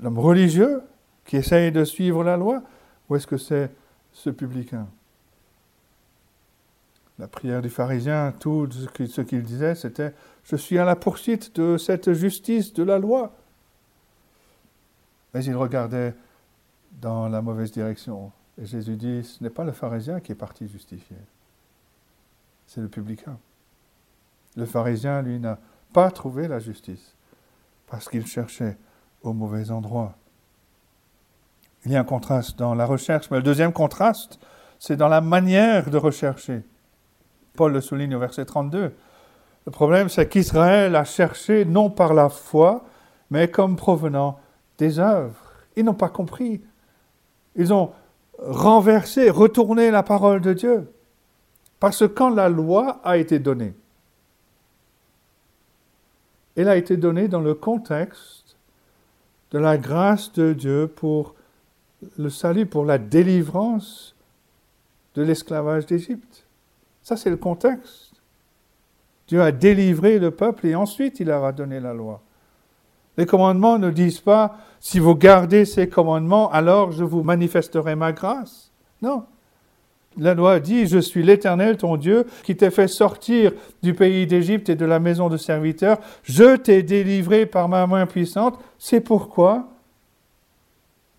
l'homme 0.00 0.18
religieux 0.18 0.82
qui 1.24 1.36
essaye 1.36 1.70
de 1.70 1.84
suivre 1.84 2.24
la 2.24 2.36
loi, 2.36 2.62
ou 3.08 3.16
est-ce 3.16 3.26
que 3.26 3.36
c'est 3.36 3.70
ce 4.12 4.30
publicain? 4.30 4.88
La 7.18 7.28
prière 7.28 7.62
du 7.62 7.68
pharisien, 7.68 8.32
tout 8.40 8.68
ce 8.70 9.20
qu'il 9.20 9.42
disait, 9.42 9.74
c'était 9.74 10.14
Je 10.44 10.56
suis 10.56 10.78
à 10.78 10.84
la 10.84 10.96
poursuite 10.96 11.54
de 11.54 11.76
cette 11.76 12.12
justice 12.12 12.72
de 12.72 12.82
la 12.82 12.98
loi. 12.98 13.32
Mais 15.34 15.44
il 15.44 15.54
regardait 15.54 16.14
dans 17.00 17.28
la 17.28 17.40
mauvaise 17.42 17.70
direction. 17.70 18.32
Et 18.60 18.66
Jésus 18.66 18.96
dit, 18.96 19.24
ce 19.24 19.42
n'est 19.42 19.50
pas 19.50 19.64
le 19.64 19.72
pharisien 19.72 20.20
qui 20.20 20.32
est 20.32 20.36
parti 20.36 20.68
justifier, 20.68 21.16
c'est 22.66 22.80
le 22.80 22.88
publicain. 22.88 23.38
Le 24.56 24.66
pharisien, 24.66 25.22
lui, 25.22 25.38
n'a 25.38 25.58
pas 25.92 26.10
trouvé 26.10 26.48
la 26.48 26.58
justice 26.58 27.14
parce 27.86 28.08
qu'il 28.08 28.26
cherchait 28.26 28.76
au 29.22 29.32
mauvais 29.32 29.70
endroit. 29.70 30.14
Il 31.84 31.92
y 31.92 31.96
a 31.96 32.00
un 32.00 32.04
contraste 32.04 32.58
dans 32.58 32.74
la 32.74 32.86
recherche, 32.86 33.30
mais 33.30 33.38
le 33.38 33.42
deuxième 33.42 33.72
contraste, 33.72 34.38
c'est 34.78 34.96
dans 34.96 35.08
la 35.08 35.20
manière 35.20 35.90
de 35.90 35.96
rechercher. 35.96 36.62
Paul 37.54 37.72
le 37.72 37.80
souligne 37.80 38.14
au 38.14 38.18
verset 38.18 38.44
32. 38.44 38.94
Le 39.64 39.72
problème, 39.72 40.08
c'est 40.08 40.28
qu'Israël 40.28 40.96
a 40.96 41.04
cherché 41.04 41.64
non 41.64 41.90
par 41.90 42.14
la 42.14 42.28
foi, 42.28 42.84
mais 43.30 43.48
comme 43.48 43.76
provenant 43.76 44.38
des 44.78 44.98
œuvres. 44.98 45.52
Ils 45.76 45.84
n'ont 45.84 45.94
pas 45.94 46.08
compris. 46.08 46.62
Ils 47.56 47.72
ont 47.72 47.92
renverser, 48.46 49.30
retourner 49.30 49.90
la 49.90 50.02
parole 50.02 50.40
de 50.40 50.52
Dieu. 50.52 50.92
Parce 51.80 52.00
que 52.00 52.04
quand 52.04 52.30
la 52.30 52.48
loi 52.48 53.00
a 53.04 53.16
été 53.16 53.38
donnée, 53.38 53.74
elle 56.56 56.68
a 56.68 56.76
été 56.76 56.96
donnée 56.96 57.28
dans 57.28 57.40
le 57.40 57.54
contexte 57.54 58.56
de 59.50 59.58
la 59.58 59.78
grâce 59.78 60.32
de 60.32 60.52
Dieu 60.52 60.86
pour 60.86 61.34
le 62.18 62.30
salut, 62.30 62.66
pour 62.66 62.84
la 62.84 62.98
délivrance 62.98 64.14
de 65.14 65.22
l'esclavage 65.22 65.86
d'Égypte. 65.86 66.44
Ça, 67.02 67.16
c'est 67.16 67.30
le 67.30 67.36
contexte. 67.36 68.12
Dieu 69.28 69.42
a 69.42 69.52
délivré 69.52 70.18
le 70.18 70.30
peuple 70.30 70.66
et 70.66 70.74
ensuite 70.74 71.20
il 71.20 71.28
leur 71.28 71.44
a 71.44 71.52
donné 71.52 71.80
la 71.80 71.94
loi. 71.94 72.20
Les 73.16 73.26
commandements 73.26 73.78
ne 73.78 73.90
disent 73.90 74.20
pas, 74.20 74.56
si 74.80 74.98
vous 74.98 75.14
gardez 75.14 75.64
ces 75.64 75.88
commandements, 75.88 76.50
alors 76.50 76.92
je 76.92 77.04
vous 77.04 77.22
manifesterai 77.22 77.94
ma 77.94 78.12
grâce. 78.12 78.70
Non. 79.00 79.24
La 80.18 80.34
loi 80.34 80.60
dit, 80.60 80.86
je 80.86 80.98
suis 80.98 81.22
l'Éternel, 81.22 81.76
ton 81.76 81.96
Dieu, 81.96 82.26
qui 82.42 82.56
t'ai 82.56 82.70
fait 82.70 82.88
sortir 82.88 83.52
du 83.82 83.94
pays 83.94 84.26
d'Égypte 84.26 84.68
et 84.68 84.74
de 84.74 84.84
la 84.84 84.98
maison 84.98 85.28
de 85.28 85.36
serviteurs. 85.36 85.98
Je 86.22 86.56
t'ai 86.56 86.82
délivré 86.82 87.46
par 87.46 87.68
ma 87.68 87.86
main 87.86 88.06
puissante. 88.06 88.58
C'est 88.78 89.00
pourquoi? 89.00 89.68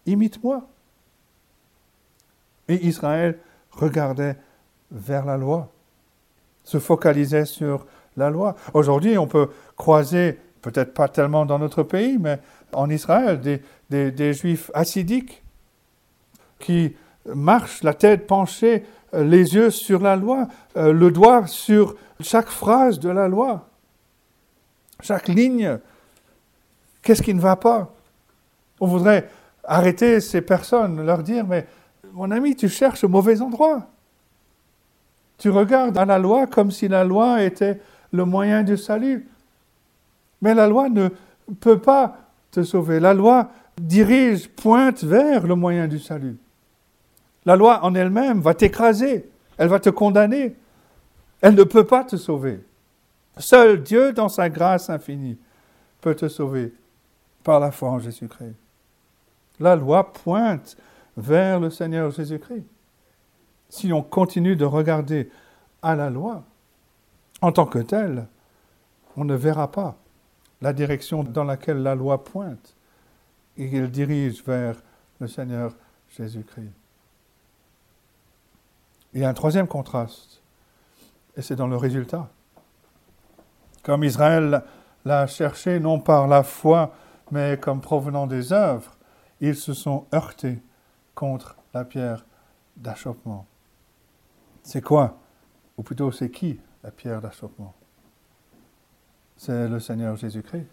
Imite-moi. 0.06 0.62
Et 2.68 2.86
Israël 2.86 3.40
regardait 3.72 4.38
vers 4.92 5.26
la 5.26 5.38
loi, 5.38 5.70
se 6.64 6.80
focalisait 6.80 7.46
sur 7.46 7.86
la 8.16 8.30
loi. 8.30 8.56
Aujourd'hui, 8.74 9.18
on 9.18 9.28
peut 9.28 9.50
croiser 9.76 10.40
peut-être 10.64 10.94
pas 10.94 11.10
tellement 11.10 11.46
dans 11.46 11.60
notre 11.60 11.84
pays, 11.84 12.18
mais 12.18 12.40
en 12.72 12.90
Israël, 12.90 13.40
des, 13.90 14.34
juifs 14.34 14.72
assidiques 14.74 15.44
qui 16.58 16.96
marchent 17.26 17.84
la 17.84 17.94
tête 17.94 18.26
penchée, 18.26 18.84
euh, 19.14 19.24
les 19.24 19.54
yeux 19.54 19.70
sur 19.70 20.02
la 20.02 20.16
loi, 20.16 20.48
euh, 20.78 20.92
le 20.92 21.12
doigt 21.12 21.46
sur 21.46 21.96
chaque 22.20 22.48
phrase 22.48 23.00
de 23.00 23.10
la 23.10 23.28
loi, 23.28 23.68
chaque 25.02 25.28
ligne. 25.28 25.78
Qu'est-ce 27.02 27.22
qui 27.22 27.34
ne 27.34 27.42
va 27.42 27.58
pas? 27.58 27.94
On 28.80 28.88
voudrait 28.88 29.30
arrêter 29.66 30.22
ces 30.22 30.42
personnes, 30.42 31.06
leur 31.06 31.24
dire, 31.24 31.46
mais 31.46 31.68
mon 32.14 32.32
ami, 32.32 32.56
tu 32.56 32.70
cherches 32.70 33.04
au 33.04 33.10
mauvais 33.10 33.42
endroit. 33.42 33.88
Tu 35.38 35.50
regardes 35.50 35.98
à 35.98 36.06
la 36.06 36.20
loi 36.20 36.48
comme 36.48 36.72
si 36.72 36.88
la 36.88 37.04
loi 37.04 37.44
était 37.44 37.82
le 38.14 38.24
moyen 38.24 38.64
du 38.64 38.78
salut. 38.78 39.28
Mais 40.44 40.54
la 40.54 40.68
loi 40.68 40.90
ne 40.90 41.08
peut 41.62 41.80
pas 41.80 42.18
te 42.52 42.64
sauver. 42.64 43.00
La 43.00 43.14
loi 43.14 43.50
dirige, 43.80 44.50
pointe 44.50 45.02
vers 45.06 45.48
le 45.48 45.56
moyen 45.56 45.88
du 45.88 46.00
salut. 46.00 46.38
La 47.46 47.56
loi 47.56 47.82
en 47.84 47.96
elle-même 47.96 48.42
va 48.42 48.54
t'écraser, 48.54 49.32
elle 49.58 49.70
va 49.70 49.80
te 49.80 49.90
condamner. 49.90 50.58
Elle 51.40 51.56
ne 51.56 51.64
peut 51.64 51.86
pas 51.86 52.04
te 52.04 52.18
sauver. 52.18 52.60
Seul 53.38 53.84
Dieu, 53.84 54.12
dans 54.12 54.28
sa 54.28 54.50
grâce 54.50 54.90
infinie, 54.90 55.38
peut 56.02 56.14
te 56.14 56.28
sauver 56.28 56.74
par 57.46 57.62
la 57.62 57.72
foi 57.72 57.90
en 57.92 58.00
Jésus-Christ. 58.00 58.56
La 59.62 59.78
loi 59.78 60.12
pointe 60.12 60.76
vers 61.16 61.62
le 61.62 61.70
Seigneur 61.70 62.12
Jésus-Christ. 62.12 62.66
Si 63.70 63.94
on 63.94 64.04
continue 64.04 64.58
de 64.58 64.66
regarder 64.66 65.32
à 65.82 65.96
la 65.96 66.10
loi 66.10 66.44
en 67.42 67.54
tant 67.54 67.66
que 67.66 67.80
telle, 67.80 68.28
on 69.16 69.24
ne 69.24 69.36
verra 69.36 69.72
pas 69.72 70.03
la 70.64 70.72
direction 70.72 71.24
dans 71.24 71.44
laquelle 71.44 71.84
la 71.84 71.94
loi 71.94 72.24
pointe 72.24 72.78
et 73.58 73.70
qu'elle 73.70 73.92
dirige 73.92 74.42
vers 74.46 74.82
le 75.20 75.28
Seigneur 75.28 75.76
Jésus-Christ. 76.08 76.72
Il 79.14 79.20
y 79.20 79.26
a 79.26 79.30
un 79.30 79.34
troisième 79.34 79.68
contraste, 79.68 80.42
et 81.36 81.42
c'est 81.42 81.58
dans 81.58 81.68
le 81.68 81.76
résultat. 81.76 82.30
Comme 83.84 84.06
Israël 84.06 84.64
l'a 85.04 85.28
cherché 85.28 85.82
non 85.82 86.00
par 86.00 86.30
la 86.30 86.44
foi, 86.44 86.96
mais 87.30 87.60
comme 87.60 87.82
provenant 87.82 88.26
des 88.26 88.54
œuvres, 88.54 88.96
ils 89.42 89.58
se 89.58 89.74
sont 89.74 90.08
heurtés 90.14 90.64
contre 91.14 91.58
la 91.74 91.84
pierre 91.84 92.26
d'achoppement. 92.78 93.46
C'est 94.64 94.82
quoi? 94.82 95.20
Ou 95.78 95.84
plutôt, 95.84 96.10
c'est 96.14 96.32
qui 96.32 96.58
la 96.84 96.92
pierre 96.92 97.20
d'achoppement? 97.20 97.74
C'est 99.38 99.68
le 99.68 99.80
Seigneur 99.80 100.16
Jésus-Christ. 100.16 100.68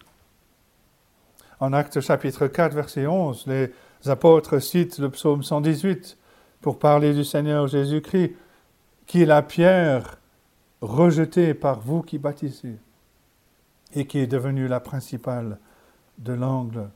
En 1.60 1.72
Actes 1.72 2.00
chapitre 2.00 2.46
4, 2.46 2.74
verset 2.74 3.06
11, 3.06 3.46
les 3.46 3.72
apôtres 4.06 4.60
citent 4.60 4.98
le 4.98 5.10
psaume 5.10 5.42
118 5.42 6.16
pour 6.60 6.78
parler 6.78 7.12
du 7.12 7.24
Seigneur 7.24 7.66
Jésus-Christ, 7.66 8.34
qui 9.06 9.22
est 9.22 9.26
la 9.26 9.42
pierre 9.42 10.18
rejetée 10.80 11.52
par 11.52 11.80
vous 11.80 12.02
qui 12.02 12.18
bâtissez 12.18 12.76
et 13.94 14.06
qui 14.06 14.18
est 14.20 14.26
devenue 14.26 14.68
la 14.68 14.80
principale 14.80 15.58
de 16.18 16.32
l'angle. 16.32 16.88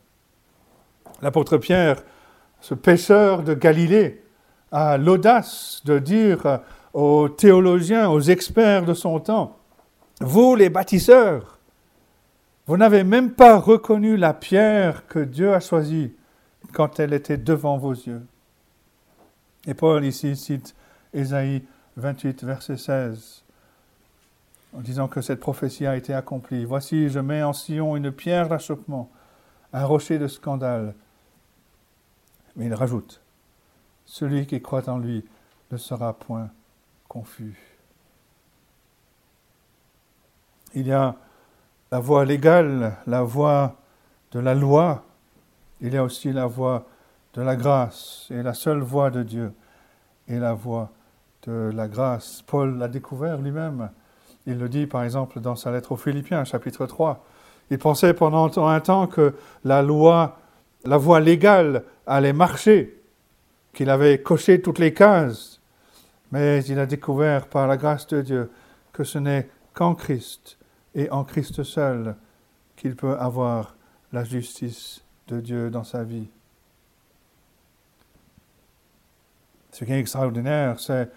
L'apôtre 1.21 1.57
Pierre, 1.57 2.01
ce 2.61 2.73
pêcheur 2.73 3.43
de 3.43 3.53
Galilée, 3.53 4.23
a 4.71 4.97
l'audace 4.97 5.81
de 5.85 5.99
dire 5.99 6.61
aux 6.93 7.29
théologiens, 7.29 8.09
aux 8.09 8.21
experts 8.21 8.85
de 8.85 8.93
son 8.93 9.19
temps, 9.19 9.57
vous 10.21 10.55
les 10.55 10.69
bâtisseurs, 10.69 11.54
vous 12.67 12.77
n'avez 12.77 13.03
même 13.03 13.31
pas 13.31 13.57
reconnu 13.57 14.17
la 14.17 14.33
pierre 14.33 15.07
que 15.07 15.19
Dieu 15.19 15.53
a 15.53 15.59
choisie 15.59 16.13
quand 16.73 16.99
elle 16.99 17.13
était 17.13 17.37
devant 17.37 17.77
vos 17.77 17.93
yeux. 17.93 18.25
Et 19.67 19.73
Paul 19.73 20.03
ici 20.03 20.35
cite 20.35 20.75
Ésaïe 21.13 21.63
28, 21.97 22.43
verset 22.43 22.77
16, 22.77 23.43
en 24.73 24.81
disant 24.81 25.07
que 25.07 25.21
cette 25.21 25.39
prophétie 25.39 25.85
a 25.85 25.95
été 25.95 26.13
accomplie. 26.13 26.65
Voici, 26.65 27.09
je 27.09 27.19
mets 27.19 27.43
en 27.43 27.53
Sion 27.53 27.95
une 27.95 28.11
pierre 28.11 28.49
d'achoppement, 28.49 29.09
un 29.71 29.85
rocher 29.85 30.19
de 30.19 30.27
scandale. 30.27 30.93
Mais 32.55 32.65
il 32.65 32.73
rajoute, 32.73 33.21
celui 34.05 34.45
qui 34.45 34.61
croit 34.61 34.89
en 34.89 34.97
lui 34.97 35.23
ne 35.71 35.77
sera 35.77 36.13
point 36.13 36.49
confus. 37.07 37.57
Il 40.73 40.87
y 40.87 40.91
a 40.91 41.15
la 41.95 42.01
voie 42.01 42.25
légale, 42.25 42.97
la 43.07 43.23
voie 43.23 43.77
de 44.33 44.41
la 44.41 44.53
loi, 44.53 45.05
il 45.79 45.93
y 45.93 45.97
a 45.97 46.03
aussi 46.03 46.33
la 46.33 46.45
voie 46.45 46.85
de 47.33 47.41
la 47.41 47.55
grâce, 47.55 48.27
et 48.31 48.43
la 48.43 48.53
seule 48.53 48.81
voie 48.81 49.09
de 49.09 49.23
Dieu 49.23 49.53
est 50.27 50.39
la 50.39 50.53
voie 50.53 50.91
de 51.47 51.71
la 51.73 51.87
grâce. 51.87 52.43
Paul 52.47 52.77
l'a 52.77 52.89
découvert 52.89 53.37
lui-même. 53.37 53.91
Il 54.45 54.57
le 54.57 54.67
dit 54.67 54.87
par 54.87 55.05
exemple 55.05 55.39
dans 55.39 55.55
sa 55.55 55.71
lettre 55.71 55.93
aux 55.93 55.95
Philippiens, 55.95 56.43
chapitre 56.43 56.85
3. 56.85 57.23
Il 57.69 57.77
pensait 57.77 58.13
pendant 58.13 58.51
un 58.67 58.79
temps 58.81 59.07
que 59.07 59.33
la 59.63 59.81
loi, 59.81 60.37
la 60.83 60.97
voie 60.97 61.21
légale 61.21 61.83
allait 62.05 62.33
marcher, 62.33 63.01
qu'il 63.73 63.89
avait 63.89 64.21
coché 64.21 64.61
toutes 64.61 64.79
les 64.79 64.93
cases. 64.93 65.61
Mais 66.33 66.61
il 66.65 66.77
a 66.77 66.87
découvert 66.87 67.47
par 67.47 67.67
la 67.67 67.77
grâce 67.77 68.05
de 68.07 68.21
Dieu 68.21 68.51
que 68.91 69.05
ce 69.05 69.17
n'est 69.17 69.47
qu'en 69.73 69.95
Christ 69.95 70.57
et 70.95 71.09
en 71.11 71.23
Christ 71.23 71.63
seul 71.63 72.15
qu'il 72.75 72.95
peut 72.95 73.17
avoir 73.17 73.75
la 74.11 74.23
justice 74.23 75.03
de 75.27 75.41
Dieu 75.41 75.69
dans 75.69 75.83
sa 75.83 76.03
vie. 76.03 76.27
Ce 79.71 79.83
qui 79.83 79.91
est 79.91 79.99
extraordinaire, 79.99 80.79
c'est 80.79 81.11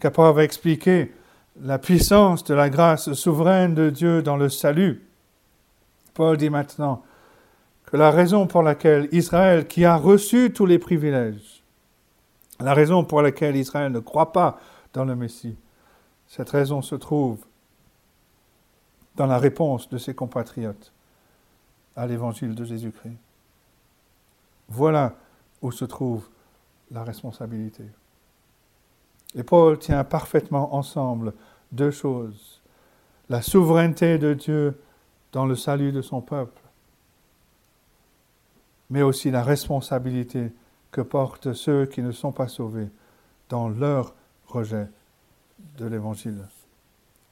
capable 0.00 0.40
d'expliquer 0.40 1.12
la 1.60 1.78
puissance 1.78 2.42
de 2.44 2.54
la 2.54 2.70
grâce 2.70 3.12
souveraine 3.12 3.74
de 3.74 3.90
Dieu 3.90 4.22
dans 4.22 4.36
le 4.36 4.48
salut. 4.48 5.02
Paul 6.14 6.36
dit 6.36 6.50
maintenant 6.50 7.02
que 7.84 7.96
la 7.96 8.10
raison 8.10 8.46
pour 8.46 8.62
laquelle 8.62 9.08
Israël, 9.12 9.66
qui 9.66 9.84
a 9.84 9.96
reçu 9.96 10.52
tous 10.52 10.66
les 10.66 10.78
privilèges, 10.78 11.62
la 12.60 12.74
raison 12.74 13.04
pour 13.04 13.22
laquelle 13.22 13.56
Israël 13.56 13.92
ne 13.92 14.00
croit 14.00 14.32
pas 14.32 14.58
dans 14.94 15.04
le 15.04 15.14
Messie, 15.14 15.56
cette 16.26 16.50
raison 16.50 16.82
se 16.82 16.94
trouve 16.94 17.47
dans 19.18 19.26
la 19.26 19.38
réponse 19.38 19.88
de 19.90 19.98
ses 19.98 20.14
compatriotes 20.14 20.92
à 21.96 22.06
l'évangile 22.06 22.54
de 22.54 22.64
Jésus-Christ. 22.64 23.18
Voilà 24.68 25.16
où 25.60 25.72
se 25.72 25.84
trouve 25.84 26.28
la 26.92 27.02
responsabilité. 27.02 27.82
Et 29.34 29.42
Paul 29.42 29.76
tient 29.76 30.04
parfaitement 30.04 30.74
ensemble 30.76 31.34
deux 31.72 31.90
choses. 31.90 32.62
La 33.28 33.42
souveraineté 33.42 34.18
de 34.18 34.34
Dieu 34.34 34.80
dans 35.32 35.46
le 35.46 35.56
salut 35.56 35.90
de 35.90 36.00
son 36.00 36.20
peuple, 36.20 36.62
mais 38.88 39.02
aussi 39.02 39.32
la 39.32 39.42
responsabilité 39.42 40.52
que 40.92 41.00
portent 41.00 41.52
ceux 41.54 41.86
qui 41.86 42.02
ne 42.02 42.12
sont 42.12 42.32
pas 42.32 42.48
sauvés 42.48 42.88
dans 43.48 43.68
leur 43.68 44.14
rejet 44.46 44.88
de 45.76 45.86
l'Évangile. 45.86 46.46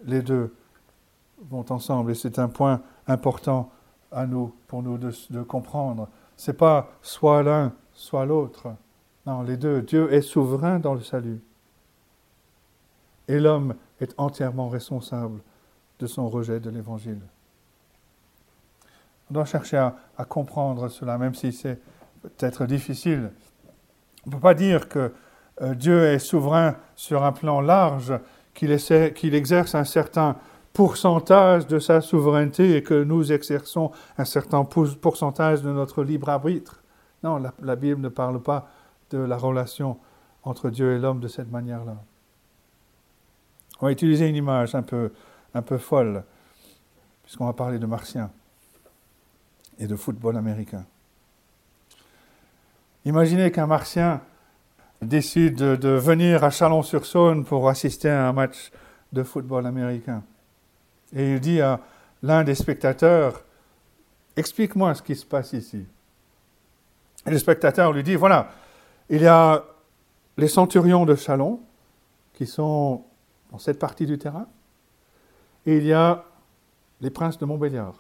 Les 0.05 0.21
deux 0.21 0.53
vont 1.51 1.65
ensemble 1.71 2.13
et 2.13 2.15
c'est 2.15 2.39
un 2.39 2.49
point 2.49 2.81
important 3.07 3.71
à 4.13 4.27
nous, 4.27 4.55
pour 4.67 4.83
nous 4.83 4.99
de, 4.99 5.43
comprendre. 5.43 6.09
C'est 6.37 6.57
pas 6.57 6.91
soit 7.03 7.43
l'un, 7.43 7.73
soit 7.93 8.27
l'autre. 8.27 8.75
Non, 9.27 9.43
les 9.43 9.57
deux. 9.57 9.83
Dieu 9.83 10.13
est 10.13 10.23
souverain 10.23 10.79
dans 10.79 10.95
le 10.95 11.01
salut 11.01 11.41
et 13.29 13.41
l'homme 13.41 13.75
est 14.01 14.15
entièrement 14.19 14.69
responsable 14.69 15.41
de 15.99 16.07
son 16.07 16.29
rejet 16.29 16.61
de 16.61 16.71
l'Évangile. 16.71 17.21
On 19.31 19.35
doit 19.35 19.45
chercher 19.45 19.79
à, 19.79 20.25
comprendre 20.25 20.89
cela, 20.89 21.19
même 21.19 21.35
si 21.35 21.53
c'est 21.53 21.81
peut-être 22.23 22.67
difficile. 22.67 23.33
On 24.25 24.31
ne 24.31 24.35
peut 24.35 24.41
pas 24.41 24.55
dire 24.55 24.89
que 24.89 25.13
euh, 25.63 25.75
Dieu 25.75 26.05
est 26.05 26.19
souverain 26.19 26.77
sur 26.95 27.25
un 27.25 27.33
plan 27.33 27.61
large, 27.61 28.19
qu'il 28.55 29.35
exerce 29.35 29.75
un 29.75 29.85
certain 29.85 30.37
pourcentage 30.77 31.67
de 31.67 31.79
sa 31.79 32.03
souveraineté 32.03 32.77
et 32.77 32.83
que 32.83 33.03
nous 33.03 33.33
exerçons 33.33 33.93
un 34.19 34.27
certain 34.27 34.63
pourcentage 34.63 35.63
de 35.63 35.71
notre 35.71 36.05
libre 36.05 36.29
arbitre. 36.29 36.83
Non, 37.25 37.43
la 37.63 37.77
Bible 37.77 38.03
ne 38.03 38.11
parle 38.11 38.43
pas 38.43 38.69
de 39.09 39.17
la 39.17 39.39
relation 39.39 39.97
entre 40.43 40.69
Dieu 40.69 40.95
et 40.95 40.99
l'homme 40.99 41.21
de 41.21 41.29
cette 41.29 41.51
manière-là. 41.51 41.97
On 43.81 43.87
va 43.87 43.93
utiliser 43.93 44.29
une 44.29 44.37
image 44.37 44.75
un 44.75 44.83
peu, 44.83 45.11
folle, 45.79 46.25
puisqu'on 47.23 47.47
va 47.47 47.55
parler 47.55 47.79
de 47.79 47.87
martiens 47.87 48.31
et 49.79 49.87
de 49.87 49.97
football 49.97 50.37
américain. 50.37 50.85
Imaginez 53.07 53.51
qu'un 53.51 53.67
martien 53.67 54.21
décide 55.01 55.57
de 55.57 55.89
venir 55.89 56.45
à 56.45 56.51
Chalon-sur-Saône 56.51 57.47
pour 57.47 57.67
assister 57.67 58.11
à 58.11 58.29
un 58.29 58.35
match 58.35 58.71
de 59.15 59.23
football 59.23 59.65
américain. 59.65 60.23
Et 61.17 61.33
il 61.33 61.41
dit 61.41 61.61
à 61.61 61.81
l'un 62.23 62.45
des 62.45 62.55
spectateurs, 62.55 63.43
explique-moi 64.37 64.95
ce 64.95 65.03
qui 65.03 65.17
se 65.17 65.25
passe 65.25 65.55
ici. 65.55 65.85
Et 67.27 67.31
le 67.31 67.39
spectateur 67.39 67.93
lui 67.93 68.03
dit, 68.03 68.15
voilà, 68.15 68.51
il 69.09 69.23
y 69.23 69.27
a 69.27 69.65
les 70.37 70.49
centurions 70.49 71.07
de 71.07 71.15
Chalon 71.15 71.61
qui 72.35 72.47
sont 72.47 73.03
dans 73.51 73.59
cette 73.59 73.79
partie 73.79 74.05
du 74.05 74.19
terrain. 74.19 74.47
Et 75.65 75.79
il 75.79 75.87
y 75.87 75.93
a 75.93 76.25
les 77.01 77.11
princes 77.11 77.39
de 77.39 77.47
Montbéliard. 77.47 77.95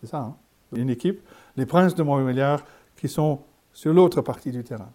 C'est 0.00 0.06
ça, 0.06 0.18
hein 0.18 0.36
une 0.72 0.90
équipe. 0.90 1.20
Les 1.56 1.66
princes 1.66 1.94
de 1.94 2.02
Montbéliard 2.02 2.62
qui 2.96 3.08
sont 3.08 3.40
sur 3.72 3.92
l'autre 3.92 4.20
partie 4.22 4.52
du 4.52 4.62
terrain. 4.62 4.90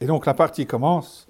Et 0.00 0.06
donc 0.06 0.26
la 0.26 0.34
partie 0.34 0.66
commence. 0.66 1.26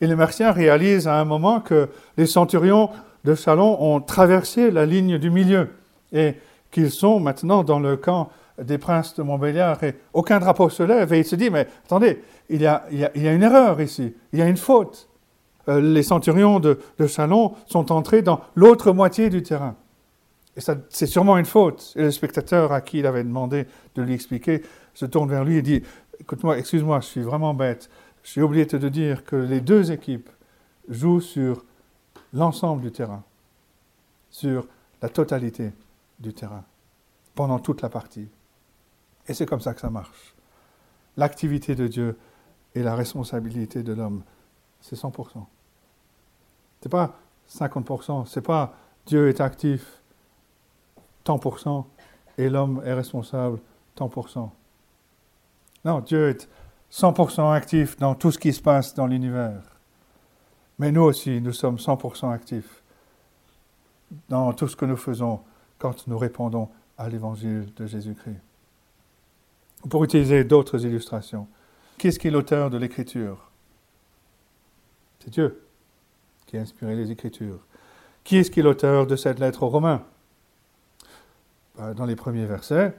Et 0.00 0.06
les 0.06 0.16
Merciens 0.16 0.52
réalisent 0.52 1.08
à 1.08 1.18
un 1.18 1.24
moment 1.24 1.60
que 1.60 1.88
les 2.16 2.26
centurions 2.26 2.90
de 3.26 3.34
Chalon 3.34 3.76
ont 3.82 4.00
traversé 4.00 4.70
la 4.70 4.86
ligne 4.86 5.18
du 5.18 5.30
milieu 5.30 5.68
et 6.12 6.36
qu'ils 6.70 6.92
sont 6.92 7.18
maintenant 7.18 7.64
dans 7.64 7.80
le 7.80 7.96
camp 7.96 8.30
des 8.62 8.78
princes 8.78 9.14
de 9.16 9.22
Montbéliard 9.22 9.82
et 9.82 9.96
aucun 10.12 10.38
drapeau 10.38 10.70
se 10.70 10.84
lève 10.84 11.12
et 11.12 11.18
il 11.18 11.24
se 11.24 11.34
dit, 11.34 11.50
mais 11.50 11.66
attendez, 11.84 12.22
il 12.48 12.62
y 12.62 12.66
a, 12.66 12.84
il 12.92 13.00
y 13.00 13.28
a, 13.28 13.32
une 13.32 13.42
erreur 13.42 13.80
ici, 13.80 14.14
il 14.32 14.38
y 14.38 14.42
a 14.42 14.46
une 14.46 14.56
faute. 14.56 15.08
Euh, 15.68 15.80
les 15.80 16.04
centurions 16.04 16.60
de, 16.60 16.78
de 16.98 17.06
Chalon 17.08 17.54
sont 17.66 17.90
entrés 17.90 18.22
dans 18.22 18.40
l'autre 18.54 18.92
moitié 18.92 19.28
du 19.28 19.42
terrain. 19.42 19.74
Et 20.56 20.60
c'est 20.88 21.06
sûrement 21.06 21.36
une 21.36 21.44
faute. 21.44 21.92
Et 21.96 22.02
le 22.02 22.12
spectateur 22.12 22.72
à 22.72 22.80
qui 22.80 23.00
il 23.00 23.06
avait 23.06 23.24
demandé 23.24 23.66
de 23.96 24.02
lui 24.02 24.14
expliquer 24.14 24.62
se 24.94 25.04
tourne 25.04 25.28
vers 25.28 25.44
lui 25.44 25.56
et 25.56 25.62
dit, 25.62 25.82
écoute-moi, 26.20 26.56
excuse-moi, 26.58 27.00
je 27.00 27.06
suis 27.06 27.22
vraiment 27.22 27.52
bête. 27.52 27.90
J'ai 28.22 28.40
oublié 28.40 28.64
de 28.64 28.78
te 28.78 28.86
dire 28.86 29.24
que 29.24 29.36
les 29.36 29.60
deux 29.60 29.90
équipes 29.90 30.30
jouent 30.88 31.20
sur 31.20 31.64
l'ensemble 32.32 32.82
du 32.82 32.92
terrain, 32.92 33.22
sur 34.30 34.66
la 35.02 35.08
totalité 35.08 35.72
du 36.18 36.32
terrain, 36.32 36.64
pendant 37.34 37.58
toute 37.58 37.82
la 37.82 37.88
partie. 37.88 38.28
Et 39.28 39.34
c'est 39.34 39.46
comme 39.46 39.60
ça 39.60 39.74
que 39.74 39.80
ça 39.80 39.90
marche. 39.90 40.34
L'activité 41.16 41.74
de 41.74 41.86
Dieu 41.86 42.18
et 42.74 42.82
la 42.82 42.94
responsabilité 42.94 43.82
de 43.82 43.92
l'homme, 43.92 44.22
c'est 44.80 44.96
100%. 44.96 45.44
C'est 46.80 46.88
pas 46.88 47.16
50%, 47.50 48.26
c'est 48.26 48.42
pas 48.42 48.74
Dieu 49.06 49.28
est 49.28 49.40
actif 49.40 50.02
tant 51.24 51.38
pour 51.38 51.58
cent 51.58 51.86
et 52.38 52.48
l'homme 52.48 52.82
est 52.84 52.92
responsable 52.92 53.60
tant 53.94 54.08
pour 54.08 54.28
cent. 54.28 54.52
Non, 55.84 56.00
Dieu 56.00 56.30
est 56.30 56.48
100% 56.92 57.52
actif 57.52 57.96
dans 57.96 58.14
tout 58.14 58.30
ce 58.30 58.38
qui 58.38 58.52
se 58.52 58.60
passe 58.60 58.94
dans 58.94 59.06
l'univers. 59.06 59.75
Mais 60.78 60.92
nous 60.92 61.02
aussi, 61.02 61.40
nous 61.40 61.52
sommes 61.52 61.76
100% 61.76 62.32
actifs 62.32 62.82
dans 64.28 64.52
tout 64.52 64.68
ce 64.68 64.76
que 64.76 64.84
nous 64.84 64.96
faisons 64.96 65.40
quand 65.78 66.06
nous 66.06 66.18
répondons 66.18 66.68
à 66.98 67.08
l'évangile 67.08 67.72
de 67.76 67.86
Jésus-Christ. 67.86 68.40
Pour 69.88 70.04
utiliser 70.04 70.44
d'autres 70.44 70.84
illustrations, 70.84 71.46
qui 71.98 72.08
est-ce 72.08 72.18
qui 72.18 72.28
est 72.28 72.30
l'auteur 72.30 72.70
de 72.70 72.76
l'écriture? 72.76 73.50
C'est 75.20 75.30
Dieu 75.30 75.62
qui 76.46 76.56
a 76.56 76.60
inspiré 76.60 76.94
les 76.94 77.10
écritures. 77.10 77.58
Qui 78.22 78.38
est-ce 78.38 78.50
qui 78.50 78.60
est 78.60 78.62
l'auteur 78.62 79.06
de 79.06 79.16
cette 79.16 79.38
lettre 79.38 79.62
aux 79.62 79.68
Romains? 79.68 80.02
Bah, 81.76 81.94
Dans 81.94 82.06
les 82.06 82.16
premiers 82.16 82.46
versets, 82.46 82.96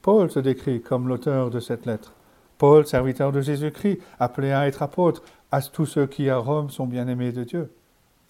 Paul 0.00 0.30
se 0.30 0.40
décrit 0.40 0.82
comme 0.82 1.08
l'auteur 1.08 1.50
de 1.50 1.60
cette 1.60 1.86
lettre. 1.86 2.14
Paul, 2.62 2.86
serviteur 2.86 3.32
de 3.32 3.40
Jésus-Christ, 3.40 3.98
appelé 4.20 4.52
à 4.52 4.68
être 4.68 4.82
apôtre, 4.82 5.24
à 5.50 5.60
tous 5.60 5.84
ceux 5.84 6.06
qui 6.06 6.30
à 6.30 6.36
Rome 6.36 6.70
sont 6.70 6.86
bien-aimés 6.86 7.32
de 7.32 7.42
Dieu. 7.42 7.72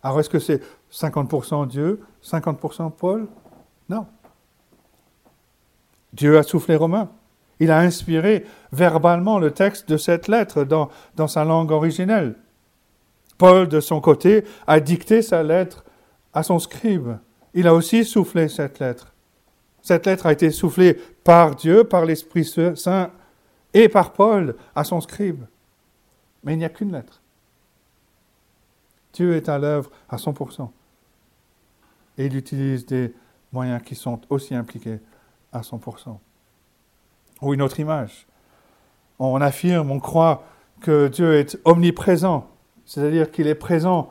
Alors 0.03 0.21
est-ce 0.21 0.31
que 0.31 0.39
c'est 0.39 0.63
50% 0.91 1.69
Dieu, 1.69 2.01
50% 2.25 2.93
Paul? 2.93 3.27
Non. 3.91 4.07
Dieu 6.15 6.39
a 6.39 6.45
soufflé 6.45 6.77
romain. 6.77 7.11
Il 7.61 7.71
a 7.71 7.81
inspiré 7.81 8.47
verbalement 8.73 9.39
le 9.39 9.51
texte 9.51 9.91
de 9.91 9.99
cette 9.99 10.29
lettre 10.29 10.65
dans, 10.65 10.89
dans 11.15 11.29
sa 11.29 11.45
langue 11.45 11.71
originelle. 11.71 12.37
Paul, 13.37 13.69
de 13.69 13.81
son 13.81 14.01
côté, 14.01 14.45
a 14.67 14.81
dicté 14.81 15.21
sa 15.21 15.43
lettre 15.43 15.85
à 16.33 16.43
son 16.43 16.59
scribe. 16.59 17.19
Il 17.53 17.67
a 17.67 17.75
aussi 17.75 18.07
soufflé 18.07 18.49
cette 18.49 18.79
lettre. 18.79 19.13
Cette 19.83 20.07
lettre 20.07 20.25
a 20.25 20.33
été 20.33 20.51
soufflée 20.51 20.99
par 21.23 21.55
Dieu, 21.55 21.85
par 21.85 22.07
l'Esprit 22.07 22.47
Saint 22.47 23.11
et 23.75 23.89
par 23.89 24.13
Paul 24.13 24.57
à 24.75 24.85
son 24.85 25.01
scribe. 25.01 25.45
Mais 26.45 26.55
il 26.55 26.59
n'y 26.59 26.65
a 26.65 26.69
qu'une 26.69 26.93
lettre. 26.93 27.21
Dieu 29.13 29.37
est 29.37 29.49
à 29.49 29.59
l'œuvre 29.59 29.91
à 30.09 30.17
100%. 30.17 30.71
Et 32.19 32.27
il 32.27 32.37
utilise 32.37 32.87
des 32.87 33.15
moyens 33.53 33.83
qui 33.83 33.95
sont 33.95 34.21
aussi 34.31 34.55
impliqués 34.55 35.01
à 35.53 35.61
100%. 35.61 36.19
Ou 37.43 37.55
une 37.55 37.63
autre 37.63 37.81
image. 37.81 38.27
On 39.19 39.41
affirme, 39.41 39.91
on 39.91 40.01
croit 40.01 40.45
que 40.81 41.09
Dieu 41.09 41.35
est 41.35 41.59
omniprésent, 41.65 42.49
c'est-à-dire 42.85 43.31
qu'il 43.31 43.47
est 43.47 43.55
présent 43.55 44.11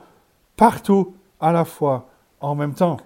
partout 0.56 1.14
à 1.40 1.52
la 1.52 1.64
fois, 1.64 2.08
en 2.40 2.54
même 2.54 2.74
temps. 2.74 2.96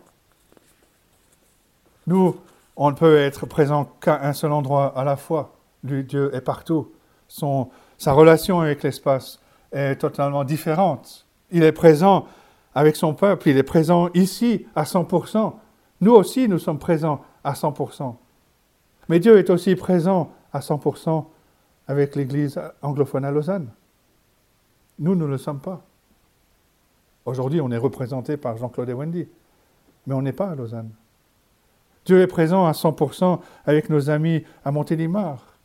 Nous, 2.07 2.37
on 2.77 2.91
ne 2.91 2.97
peut 2.97 3.17
être 3.17 3.47
présent 3.47 3.87
qu'à 4.01 4.23
un 4.23 4.33
seul 4.33 4.53
endroit 4.53 4.97
à 4.97 5.05
la 5.05 5.17
fois. 5.17 5.56
Dieu 5.83 6.35
est 6.35 6.41
partout. 6.41 6.93
Son, 7.29 7.71
sa 7.99 8.13
relation 8.13 8.61
avec 8.61 8.83
l'espace 8.83 9.41
est 9.73 9.97
totalement 9.97 10.45
différente. 10.45 11.27
Il 11.51 11.63
est 11.63 11.73
présent 11.73 12.27
avec 12.75 12.97
son 12.97 13.15
peuple, 13.15 13.49
il 13.49 13.57
est 13.57 13.63
présent 13.63 14.11
ici 14.15 14.67
à 14.75 14.83
100%. 14.85 15.55
Nous 16.03 16.13
aussi, 16.13 16.49
nous 16.49 16.59
sommes 16.59 16.79
présents 16.79 17.23
à 17.43 17.55
100%. 17.55 18.15
Mais 19.09 19.19
Dieu 19.19 19.39
est 19.39 19.51
aussi 19.51 19.77
présent 19.77 20.33
à 20.53 20.61
100% 20.61 21.25
avec 21.89 22.17
l'Église 22.17 22.61
anglophone 22.83 23.25
à 23.25 23.31
Lausanne. 23.31 23.71
Nous, 24.99 25.15
nous 25.15 25.27
ne 25.27 25.31
le 25.31 25.39
sommes 25.39 25.61
pas. 25.61 25.83
Aujourd'hui, 27.25 27.61
on 27.61 27.71
est 27.71 27.77
représenté 27.77 28.37
par 28.37 28.57
Jean-Claude 28.57 28.89
et 28.89 28.93
Wendy, 28.93 29.29
mais 30.07 30.15
on 30.15 30.23
n'est 30.23 30.33
pas 30.33 30.51
à 30.51 30.55
Lausanne. 30.55 30.91
Dieu 32.05 32.21
est 32.21 32.27
présent 32.29 32.67
à 32.67 32.73
100% 32.73 33.41
avec 33.65 33.91
nos 33.91 34.11
amis 34.11 34.45
à 34.65 34.71
Montélimar. 34.71 35.56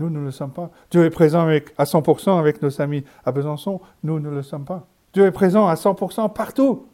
Nous, 0.00 0.08
nous 0.08 0.20
ne 0.20 0.24
le 0.24 0.30
sommes 0.30 0.50
pas. 0.50 0.70
Dieu 0.90 1.04
est 1.04 1.10
présent 1.10 1.46
à 1.46 1.84
100% 1.84 2.38
avec 2.38 2.62
nos 2.62 2.80
amis 2.80 3.04
à 3.22 3.32
Besançon. 3.32 3.82
Nous 4.02 4.18
ne 4.18 4.30
le 4.30 4.42
sommes 4.42 4.64
pas. 4.64 4.86
Dieu 5.12 5.26
est 5.26 5.30
présent 5.30 5.68
à 5.68 5.74
100% 5.74 6.32
partout. 6.32 6.86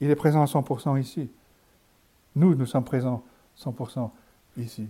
Il 0.00 0.08
est 0.10 0.14
présent 0.14 0.42
à 0.42 0.44
100% 0.44 1.00
ici. 1.00 1.28
Nous, 2.36 2.54
nous 2.54 2.66
sommes 2.66 2.84
présents 2.84 3.24
100% 3.58 4.10
ici. 4.58 4.86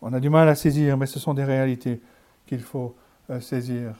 On 0.00 0.12
a 0.12 0.20
du 0.20 0.30
mal 0.30 0.48
à 0.48 0.54
saisir, 0.54 0.96
mais 0.96 1.06
ce 1.06 1.18
sont 1.18 1.34
des 1.34 1.44
réalités 1.44 2.00
qu'il 2.46 2.60
faut 2.60 2.94
euh, 3.30 3.40
saisir. 3.40 3.92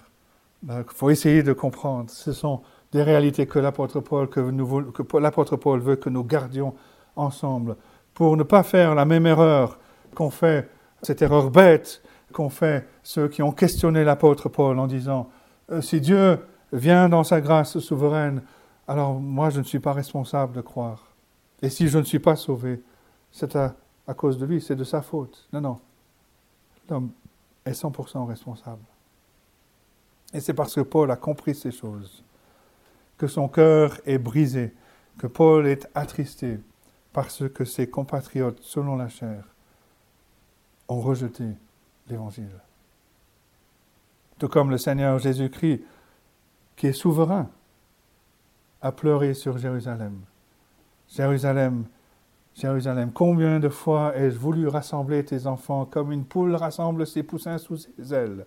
Il 0.63 0.85
faut 0.87 1.11
essayer 1.11 1.43
de 1.43 1.53
comprendre. 1.53 2.11
Ce 2.11 2.33
sont 2.33 2.63
des 2.93 3.03
réalités 3.03 3.49
que 3.49 3.59
l'apôtre 3.59 4.01
Paul 4.01 5.81
veut 5.81 5.97
que 5.97 6.11
nous 6.11 6.23
gardions 6.23 6.75
ensemble 7.17 7.77
pour 8.15 8.37
ne 8.37 8.43
pas 8.43 8.63
faire 8.63 8.95
la 8.95 9.05
même 9.05 9.27
erreur 9.27 9.79
qu'ont 10.15 10.31
fait, 10.31 10.71
cette 11.03 11.21
erreur 11.23 11.51
bête 11.51 12.03
qu'ont 12.33 12.49
fait 12.49 12.89
ceux 13.03 13.29
qui 13.29 13.43
ont 13.43 13.53
questionné 13.53 14.05
l'apôtre 14.05 14.49
Paul 14.49 14.79
en 14.79 14.87
disant 14.87 15.29
euh, 15.71 15.81
si 15.81 16.01
Dieu 16.01 16.39
vient 16.73 17.09
dans 17.09 17.25
sa 17.25 17.41
grâce 17.41 17.79
souveraine, 17.79 18.43
alors 18.89 19.15
moi 19.15 19.51
je 19.51 19.61
ne 19.61 19.65
suis 19.65 19.79
pas 19.79 19.93
responsable 19.93 20.55
de 20.55 20.61
croire. 20.61 21.05
Et 21.63 21.71
si 21.71 21.89
je 21.89 21.99
ne 21.99 22.05
suis 22.05 22.19
pas 22.19 22.37
sauvé, 22.37 22.83
c'est 23.31 23.57
à, 23.57 23.75
à 24.07 24.15
cause 24.15 24.39
de 24.39 24.47
lui, 24.47 24.61
c'est 24.61 24.77
de 24.77 24.85
sa 24.85 25.03
faute. 25.03 25.49
Non, 25.53 25.61
non. 25.61 25.81
L'homme 26.89 27.11
est 27.65 27.73
100% 27.73 28.27
responsable. 28.27 28.83
Et 30.33 30.41
c'est 30.41 30.55
parce 30.55 30.75
que 30.75 30.81
Paul 30.81 31.11
a 31.11 31.17
compris 31.17 31.55
ces 31.55 31.71
choses 31.71 32.25
que 33.17 33.27
son 33.27 33.49
cœur 33.49 34.01
est 34.05 34.19
brisé, 34.19 34.75
que 35.19 35.29
Paul 35.29 35.67
est 35.67 35.89
attristé 35.95 36.59
parce 37.15 37.49
que 37.49 37.65
ses 37.65 37.89
compatriotes, 37.89 38.59
selon 38.61 38.97
la 38.97 39.09
chair, 39.09 39.45
ont 40.89 41.01
rejeté 41.01 41.45
l'Évangile. 42.09 42.61
Tout 44.37 44.49
comme 44.49 44.69
le 44.69 44.79
Seigneur 44.79 45.21
Jésus-Christ, 45.21 45.81
qui 46.75 46.89
est 46.89 46.93
souverain, 46.93 47.49
a 48.83 48.91
pleuré 48.91 49.33
sur 49.33 49.57
Jérusalem. 49.59 50.23
Jérusalem, 51.09 51.85
Jérusalem, 52.57 53.13
combien 53.13 53.61
de 53.61 53.69
fois 53.69 54.17
ai-je 54.17 54.37
voulu 54.37 54.67
rassembler 54.67 55.25
tes 55.25 55.47
enfants 55.47 55.87
comme 55.87 56.11
une 56.11 56.25
poule 56.25 56.57
rassemble 56.57 57.07
ses 57.07 57.23
poussins 57.23 57.59
sous 57.59 57.77
ses 57.77 58.13
ailes, 58.13 58.45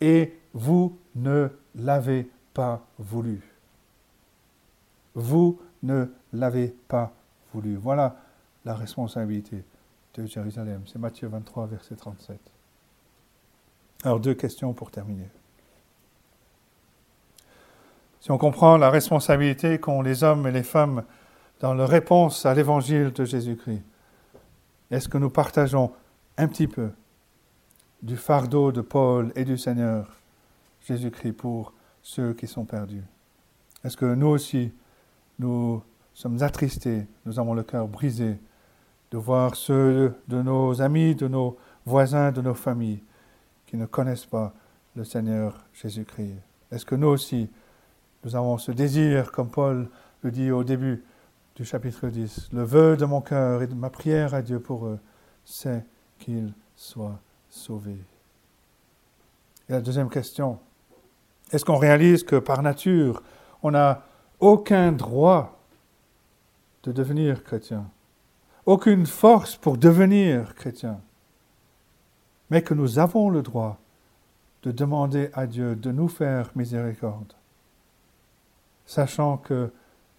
et 0.00 0.40
vous 0.54 0.98
ne 1.14 1.48
l'avez 1.74 2.30
pas 2.54 2.86
voulu. 2.98 3.42
Vous 5.14 5.60
ne 5.82 6.06
l'avez 6.32 6.74
pas 6.88 7.12
Voilà 7.54 8.16
la 8.64 8.74
responsabilité 8.74 9.64
de 10.14 10.26
Jérusalem. 10.26 10.82
C'est 10.86 10.98
Matthieu 10.98 11.28
23, 11.28 11.66
verset 11.66 11.96
37. 11.96 12.38
Alors 14.04 14.20
deux 14.20 14.34
questions 14.34 14.72
pour 14.72 14.90
terminer. 14.90 15.28
Si 18.20 18.30
on 18.30 18.38
comprend 18.38 18.76
la 18.76 18.90
responsabilité 18.90 19.78
qu'ont 19.78 20.02
les 20.02 20.22
hommes 20.22 20.46
et 20.46 20.52
les 20.52 20.62
femmes 20.62 21.04
dans 21.60 21.74
leur 21.74 21.88
réponse 21.88 22.46
à 22.46 22.54
l'évangile 22.54 23.12
de 23.12 23.24
Jésus-Christ, 23.24 23.82
est-ce 24.90 25.08
que 25.08 25.18
nous 25.18 25.30
partageons 25.30 25.92
un 26.36 26.48
petit 26.48 26.68
peu 26.68 26.90
du 28.02 28.16
fardeau 28.16 28.72
de 28.72 28.80
Paul 28.80 29.32
et 29.36 29.44
du 29.44 29.58
Seigneur 29.58 30.08
Jésus-Christ 30.82 31.32
pour 31.32 31.72
ceux 32.02 32.32
qui 32.34 32.46
sont 32.46 32.64
perdus? 32.64 33.04
Est-ce 33.84 33.96
que 33.96 34.14
nous 34.14 34.28
aussi, 34.28 34.72
nous 35.38 35.82
sommes 36.14 36.42
attristés, 36.42 37.06
nous 37.24 37.38
avons 37.38 37.54
le 37.54 37.62
cœur 37.62 37.88
brisé 37.88 38.38
de 39.10 39.18
voir 39.18 39.56
ceux 39.56 40.14
de 40.28 40.42
nos 40.42 40.80
amis, 40.80 41.14
de 41.14 41.28
nos 41.28 41.56
voisins, 41.84 42.32
de 42.32 42.40
nos 42.40 42.54
familles 42.54 43.02
qui 43.66 43.76
ne 43.76 43.86
connaissent 43.86 44.26
pas 44.26 44.52
le 44.96 45.04
Seigneur 45.04 45.64
Jésus-Christ. 45.74 46.36
Est-ce 46.70 46.86
que 46.86 46.94
nous 46.94 47.08
aussi, 47.08 47.50
nous 48.24 48.36
avons 48.36 48.58
ce 48.58 48.72
désir, 48.72 49.32
comme 49.32 49.50
Paul 49.50 49.88
le 50.22 50.30
dit 50.30 50.50
au 50.50 50.64
début 50.64 51.04
du 51.56 51.64
chapitre 51.64 52.08
10. 52.08 52.50
Le 52.52 52.62
vœu 52.62 52.96
de 52.96 53.04
mon 53.04 53.20
cœur 53.20 53.62
et 53.62 53.66
de 53.66 53.74
ma 53.74 53.90
prière 53.90 54.34
à 54.34 54.42
Dieu 54.42 54.60
pour 54.60 54.86
eux, 54.86 54.98
c'est 55.44 55.84
qu'ils 56.18 56.52
soient 56.76 57.18
sauvés. 57.50 58.00
Et 59.68 59.72
la 59.72 59.80
deuxième 59.80 60.08
question, 60.08 60.58
est-ce 61.50 61.64
qu'on 61.64 61.76
réalise 61.76 62.24
que 62.24 62.36
par 62.36 62.62
nature, 62.62 63.22
on 63.62 63.72
n'a 63.72 64.02
aucun 64.40 64.92
droit 64.92 65.61
de 66.82 66.92
devenir 66.92 67.44
chrétien, 67.44 67.88
aucune 68.66 69.06
force 69.06 69.56
pour 69.56 69.76
devenir 69.76 70.54
chrétien, 70.54 71.00
mais 72.50 72.62
que 72.62 72.74
nous 72.74 72.98
avons 72.98 73.30
le 73.30 73.42
droit 73.42 73.78
de 74.62 74.70
demander 74.70 75.30
à 75.34 75.46
Dieu 75.46 75.74
de 75.74 75.90
nous 75.90 76.08
faire 76.08 76.50
miséricorde, 76.54 77.32
sachant 78.86 79.36
que 79.36 79.72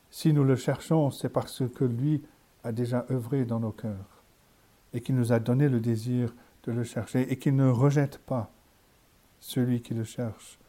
si 0.10 0.34
nous 0.34 0.44
le 0.44 0.56
cherchons, 0.56 1.12
c'est 1.12 1.30
parce 1.30 1.64
que 1.76 1.86
lui 1.86 2.24
a 2.64 2.72
déjà 2.72 3.06
œuvré 3.10 3.46
dans 3.46 3.60
nos 3.60 3.72
cœurs 3.72 4.24
et 4.94 5.02
qu'il 5.02 5.16
nous 5.16 5.32
a 5.32 5.40
donné 5.40 5.70
le 5.70 5.80
désir 5.80 6.34
de 6.64 6.72
le 6.72 6.84
chercher 6.84 7.32
et 7.32 7.38
qu'il 7.38 7.56
ne 7.56 7.70
rejette 7.70 8.20
pas 8.20 8.52
celui 9.40 9.82
qui 9.82 9.94
le 9.94 10.04
cherche 10.04 10.60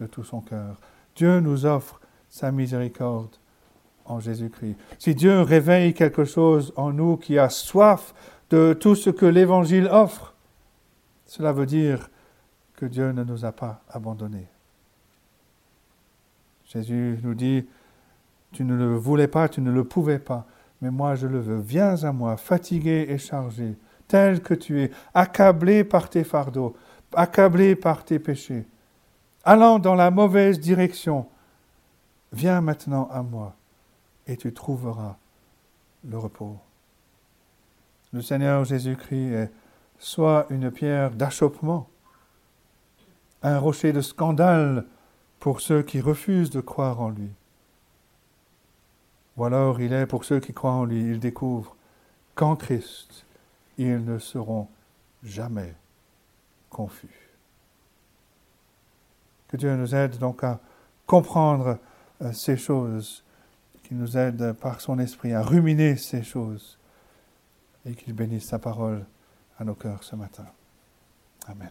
de 0.00 0.06
tout 0.06 0.24
son 0.24 0.40
cœur. 0.40 0.80
Dieu 1.14 1.40
nous 1.40 1.66
offre 1.66 2.00
sa 2.28 2.50
miséricorde 2.50 3.36
en 4.08 4.20
Jésus-Christ. 4.20 4.76
Si 4.98 5.14
Dieu 5.14 5.40
réveille 5.40 5.94
quelque 5.94 6.24
chose 6.24 6.72
en 6.76 6.92
nous 6.92 7.16
qui 7.16 7.38
a 7.38 7.48
soif 7.48 8.14
de 8.50 8.72
tout 8.72 8.94
ce 8.94 9.10
que 9.10 9.26
l'Évangile 9.26 9.88
offre, 9.90 10.34
cela 11.26 11.52
veut 11.52 11.66
dire 11.66 12.10
que 12.76 12.86
Dieu 12.86 13.12
ne 13.12 13.24
nous 13.24 13.44
a 13.44 13.52
pas 13.52 13.82
abandonnés. 13.88 14.48
Jésus 16.66 17.18
nous 17.22 17.34
dit, 17.34 17.66
tu 18.52 18.64
ne 18.64 18.74
le 18.74 18.94
voulais 18.94 19.28
pas, 19.28 19.48
tu 19.48 19.60
ne 19.60 19.70
le 19.70 19.84
pouvais 19.84 20.18
pas, 20.18 20.46
mais 20.80 20.90
moi 20.90 21.14
je 21.14 21.26
le 21.26 21.40
veux. 21.40 21.58
Viens 21.58 22.02
à 22.04 22.12
moi, 22.12 22.36
fatigué 22.36 23.06
et 23.08 23.18
chargé, 23.18 23.76
tel 24.08 24.40
que 24.40 24.54
tu 24.54 24.80
es, 24.82 24.90
accablé 25.14 25.84
par 25.84 26.08
tes 26.08 26.24
fardeaux, 26.24 26.76
accablé 27.14 27.76
par 27.76 28.04
tes 28.04 28.18
péchés, 28.18 28.66
allant 29.44 29.78
dans 29.78 29.94
la 29.94 30.10
mauvaise 30.10 30.60
direction. 30.60 31.26
Viens 32.32 32.60
maintenant 32.60 33.08
à 33.12 33.22
moi 33.22 33.54
et 34.26 34.36
tu 34.36 34.52
trouveras 34.52 35.16
le 36.08 36.18
repos. 36.18 36.58
Le 38.12 38.22
Seigneur 38.22 38.64
Jésus-Christ 38.64 39.32
est 39.32 39.52
soit 39.98 40.46
une 40.50 40.70
pierre 40.70 41.10
d'achoppement, 41.10 41.88
un 43.42 43.58
rocher 43.58 43.92
de 43.92 44.00
scandale 44.00 44.84
pour 45.38 45.60
ceux 45.60 45.82
qui 45.82 46.00
refusent 46.00 46.50
de 46.50 46.60
croire 46.60 47.00
en 47.00 47.10
lui. 47.10 47.30
Ou 49.36 49.44
alors 49.44 49.80
il 49.80 49.92
est 49.92 50.06
pour 50.06 50.24
ceux 50.24 50.40
qui 50.40 50.52
croient 50.52 50.72
en 50.72 50.84
lui, 50.84 51.00
ils 51.00 51.20
découvrent 51.20 51.76
qu'en 52.34 52.56
Christ, 52.56 53.24
ils 53.78 54.04
ne 54.04 54.18
seront 54.18 54.68
jamais 55.22 55.74
confus. 56.70 57.30
Que 59.48 59.56
Dieu 59.56 59.74
nous 59.76 59.94
aide 59.94 60.18
donc 60.18 60.42
à 60.42 60.60
comprendre 61.06 61.78
euh, 62.22 62.32
ces 62.32 62.56
choses, 62.56 63.22
qu'il 63.86 63.98
nous 63.98 64.16
aide 64.16 64.52
par 64.54 64.80
son 64.80 64.98
esprit 64.98 65.32
à 65.32 65.42
ruminer 65.42 65.96
ces 65.96 66.22
choses 66.22 66.78
et 67.84 67.94
qu'il 67.94 68.14
bénisse 68.14 68.46
sa 68.46 68.58
parole 68.58 69.04
à 69.58 69.64
nos 69.64 69.74
cœurs 69.74 70.02
ce 70.02 70.16
matin. 70.16 70.46
Amen. 71.46 71.70